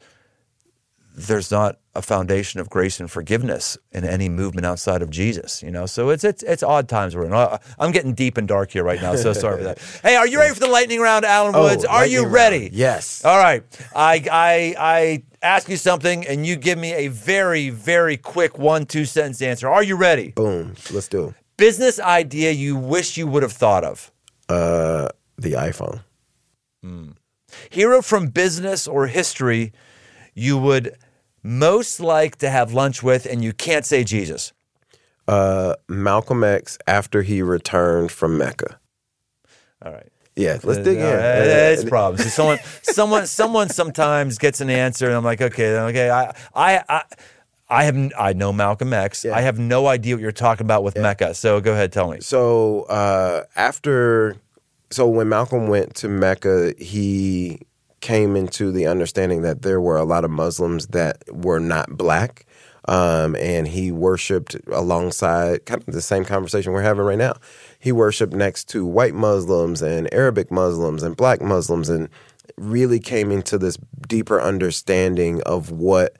[1.14, 5.70] there's not a foundation of grace and forgiveness in any movement outside of Jesus, you
[5.70, 5.86] know.
[5.86, 7.34] So it's it's it's odd times we're in.
[7.34, 9.16] I- I'm getting deep and dark here right now.
[9.16, 9.80] So sorry for that.
[10.04, 11.84] Hey, are you ready for the lightning round, Allen Oh, Woods?
[11.84, 12.62] are you ready?
[12.62, 12.74] round.
[12.74, 13.26] Yes.
[13.26, 13.64] All right.
[13.94, 18.86] I I I ask you something, and you give me a very very quick one
[18.86, 19.68] two sentence answer.
[19.70, 20.32] Are you ready?
[20.32, 24.12] boom let's do it Business idea you wish you would have thought of.
[24.50, 26.02] uh the iphone
[27.70, 29.72] hero from business or history
[30.34, 30.96] you would
[31.44, 34.54] most like to have lunch with and you can't say Jesus?
[35.28, 38.80] uh malcolm x after he returned from mecca
[39.84, 40.11] All right.
[40.36, 41.04] Yeah, let's dig in.
[41.04, 42.24] Uh, It's problems.
[42.24, 46.10] So someone, someone, someone sometimes gets an answer, and I'm like, okay, okay.
[46.10, 47.04] I, I, I,
[47.70, 49.26] I have, I know Malcolm X.
[49.26, 49.36] Yeah.
[49.36, 51.34] I have no idea what you're talking about with Mecca.
[51.34, 52.20] So go ahead, tell me.
[52.22, 54.36] So uh, after,
[54.90, 57.62] so when Malcolm went to Mecca, he
[58.00, 62.46] came into the understanding that there were a lot of Muslims that were not black.
[62.86, 67.36] Um, and he worshipped alongside kind of the same conversation we're having right now.
[67.82, 72.10] He worshipped next to white Muslims and Arabic Muslims and black Muslims and
[72.56, 73.78] really came into this
[74.08, 76.18] deeper understanding of what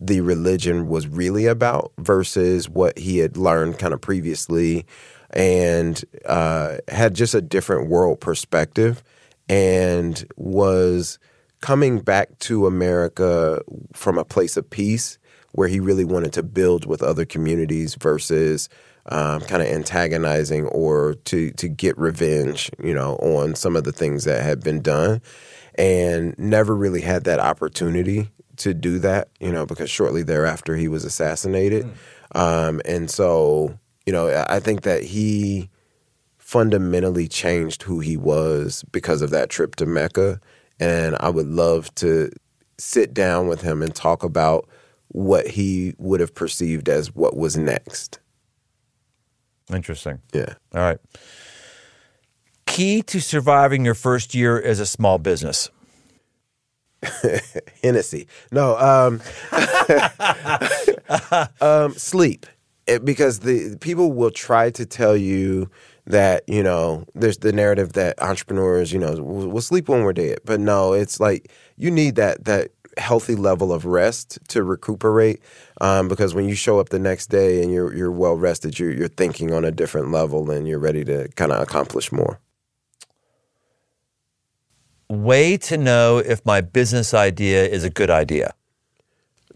[0.00, 4.86] the religion was really about versus what he had learned kind of previously
[5.34, 9.02] and uh, had just a different world perspective
[9.50, 11.18] and was
[11.60, 13.60] coming back to America
[13.92, 15.18] from a place of peace
[15.52, 18.70] where he really wanted to build with other communities versus
[19.06, 23.92] um, kind of antagonizing or to to get revenge, you know, on some of the
[23.92, 25.20] things that had been done,
[25.74, 28.28] and never really had that opportunity
[28.58, 31.90] to do that, you know, because shortly thereafter he was assassinated,
[32.34, 35.68] um, and so you know, I I think that he
[36.38, 40.40] fundamentally changed who he was because of that trip to Mecca,
[40.78, 42.30] and I would love to
[42.78, 44.68] sit down with him and talk about
[45.08, 48.18] what he would have perceived as what was next.
[49.72, 50.20] Interesting.
[50.32, 50.54] Yeah.
[50.74, 50.98] All right.
[52.66, 55.70] Key to surviving your first year as a small business.
[57.82, 58.28] Hennessy.
[58.52, 59.20] No, um,
[61.60, 62.46] um, sleep.
[62.86, 65.70] It- because the people will try to tell you
[66.06, 70.12] that you know there's the narrative that entrepreneurs you know will, will sleep when we're
[70.12, 75.40] dead, but no, it's like you need that that healthy level of rest to recuperate.
[75.80, 78.92] Um, because when you show up the next day and you're you're well rested, you're
[78.92, 82.40] you're thinking on a different level and you're ready to kind of accomplish more.
[85.08, 88.52] Way to know if my business idea is a good idea.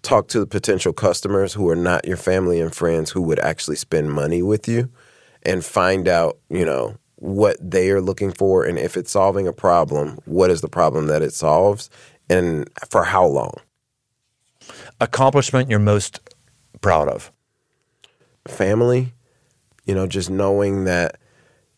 [0.03, 3.77] talk to the potential customers who are not your family and friends who would actually
[3.77, 4.91] spend money with you
[5.45, 9.53] and find out, you know, what they are looking for and if it's solving a
[9.53, 11.91] problem, what is the problem that it solves
[12.29, 13.55] and for how long.
[15.01, 16.21] Accomplishment you're most
[16.81, 17.33] proud of.
[18.49, 19.13] Family,
[19.85, 21.19] you know, just knowing that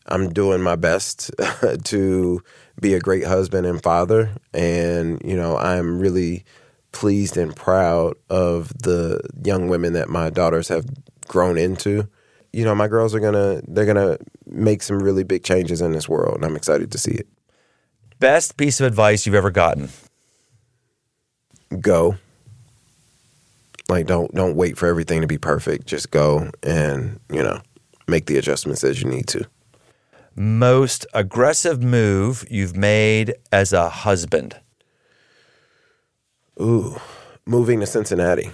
[0.05, 1.31] I'm doing my best
[1.85, 2.43] to
[2.79, 6.45] be a great husband and father and, you know, I'm really
[6.91, 10.85] pleased and proud of the young women that my daughters have
[11.27, 12.07] grown into.
[12.51, 16.09] You know, my girls are gonna they're gonna make some really big changes in this
[16.09, 17.27] world, and I'm excited to see it.
[18.19, 19.89] Best piece of advice you've ever gotten.
[21.79, 22.17] Go.
[23.87, 25.87] Like don't don't wait for everything to be perfect.
[25.87, 27.61] Just go and, you know,
[28.07, 29.47] make the adjustments as you need to.
[30.35, 34.59] Most aggressive move you've made as a husband.
[36.61, 36.99] Ooh,
[37.45, 38.51] moving to Cincinnati.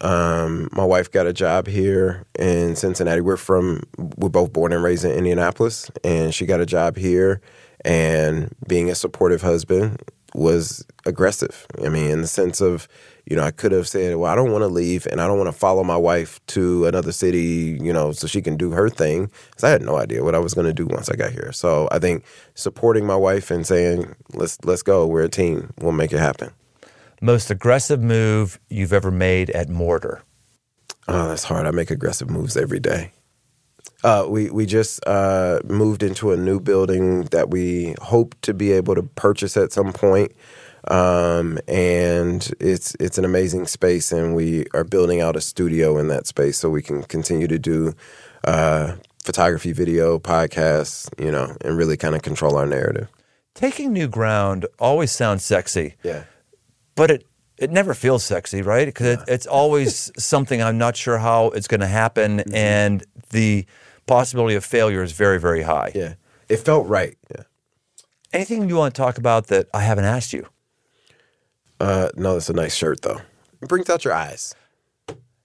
[0.00, 3.20] Um, my wife got a job here in Cincinnati.
[3.20, 3.82] We're from,
[4.16, 7.40] we're both born and raised in Indianapolis, and she got a job here.
[7.84, 10.02] And being a supportive husband
[10.34, 11.66] was aggressive.
[11.84, 12.86] I mean, in the sense of,
[13.26, 15.38] you know, I could have said, well, I don't want to leave and I don't
[15.38, 18.88] want to follow my wife to another city, you know, so she can do her
[18.88, 19.30] thing.
[19.50, 21.52] Because I had no idea what I was going to do once I got here.
[21.52, 22.24] So I think
[22.54, 26.50] supporting my wife and saying, let's, let's go, we're a team, we'll make it happen.
[27.20, 30.22] Most aggressive move you've ever made at Mortar.
[31.08, 31.66] Oh, that's hard.
[31.66, 33.12] I make aggressive moves every day.
[34.04, 38.70] Uh, we we just uh, moved into a new building that we hope to be
[38.72, 40.30] able to purchase at some point,
[40.88, 46.06] um, and it's it's an amazing space, and we are building out a studio in
[46.08, 47.92] that space so we can continue to do
[48.44, 48.94] uh,
[49.24, 53.08] photography, video, podcasts, you know, and really kind of control our narrative.
[53.54, 56.22] Taking new ground always sounds sexy, Yeah.
[56.94, 57.24] but it
[57.56, 58.86] it never feels sexy, right?
[58.86, 63.66] Because it, it's always something I'm not sure how it's going to happen, and the
[64.08, 65.92] possibility of failure is very, very high.
[65.94, 66.14] Yeah.
[66.48, 67.16] It felt right.
[67.30, 67.44] Yeah.
[68.32, 70.46] Anything you want to talk about that I haven't asked you?
[71.80, 73.20] Uh, no, that's a nice shirt though.
[73.62, 74.54] It brings out your eyes.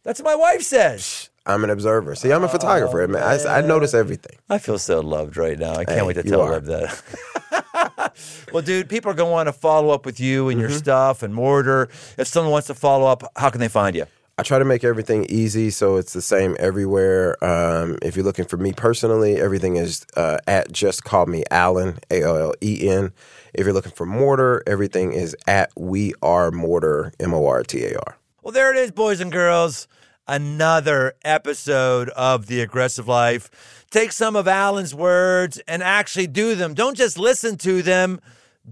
[0.03, 1.29] That's what my wife says.
[1.45, 2.15] I'm an observer.
[2.15, 3.05] See, I'm a photographer.
[3.07, 3.21] man.
[3.21, 4.37] I, I notice everything.
[4.49, 5.71] I feel so loved right now.
[5.73, 6.47] I can't Hey, wait to tell.
[6.49, 8.13] Liv that.
[8.53, 10.77] well, dude, people are going to want to follow up with you and your Mm-hmm.
[10.77, 11.89] stuff and Mortar.
[12.17, 14.05] If someone wants to follow up, how can they find you?
[14.35, 17.41] I try to make everything easy so it's the same everywhere.
[17.43, 21.99] Um, if you're looking for me personally, everything is uh, at just call me Allen,
[22.09, 23.13] A L L E N.
[23.53, 27.83] If you're looking for Mortar, everything is at we are Mortar, M O R T
[27.85, 28.17] A R.
[28.41, 29.87] Well, there it is, boys and girls.
[30.27, 33.85] another episode of The Aggressive Life.
[33.91, 36.73] Take some of Allen's words and actually do them.
[36.73, 38.19] Don't just listen to them,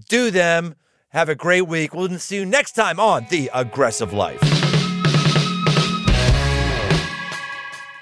[0.08, 0.74] do them.
[1.10, 1.94] Have a great week.
[1.94, 4.40] We'll see you next time on The Aggressive Life.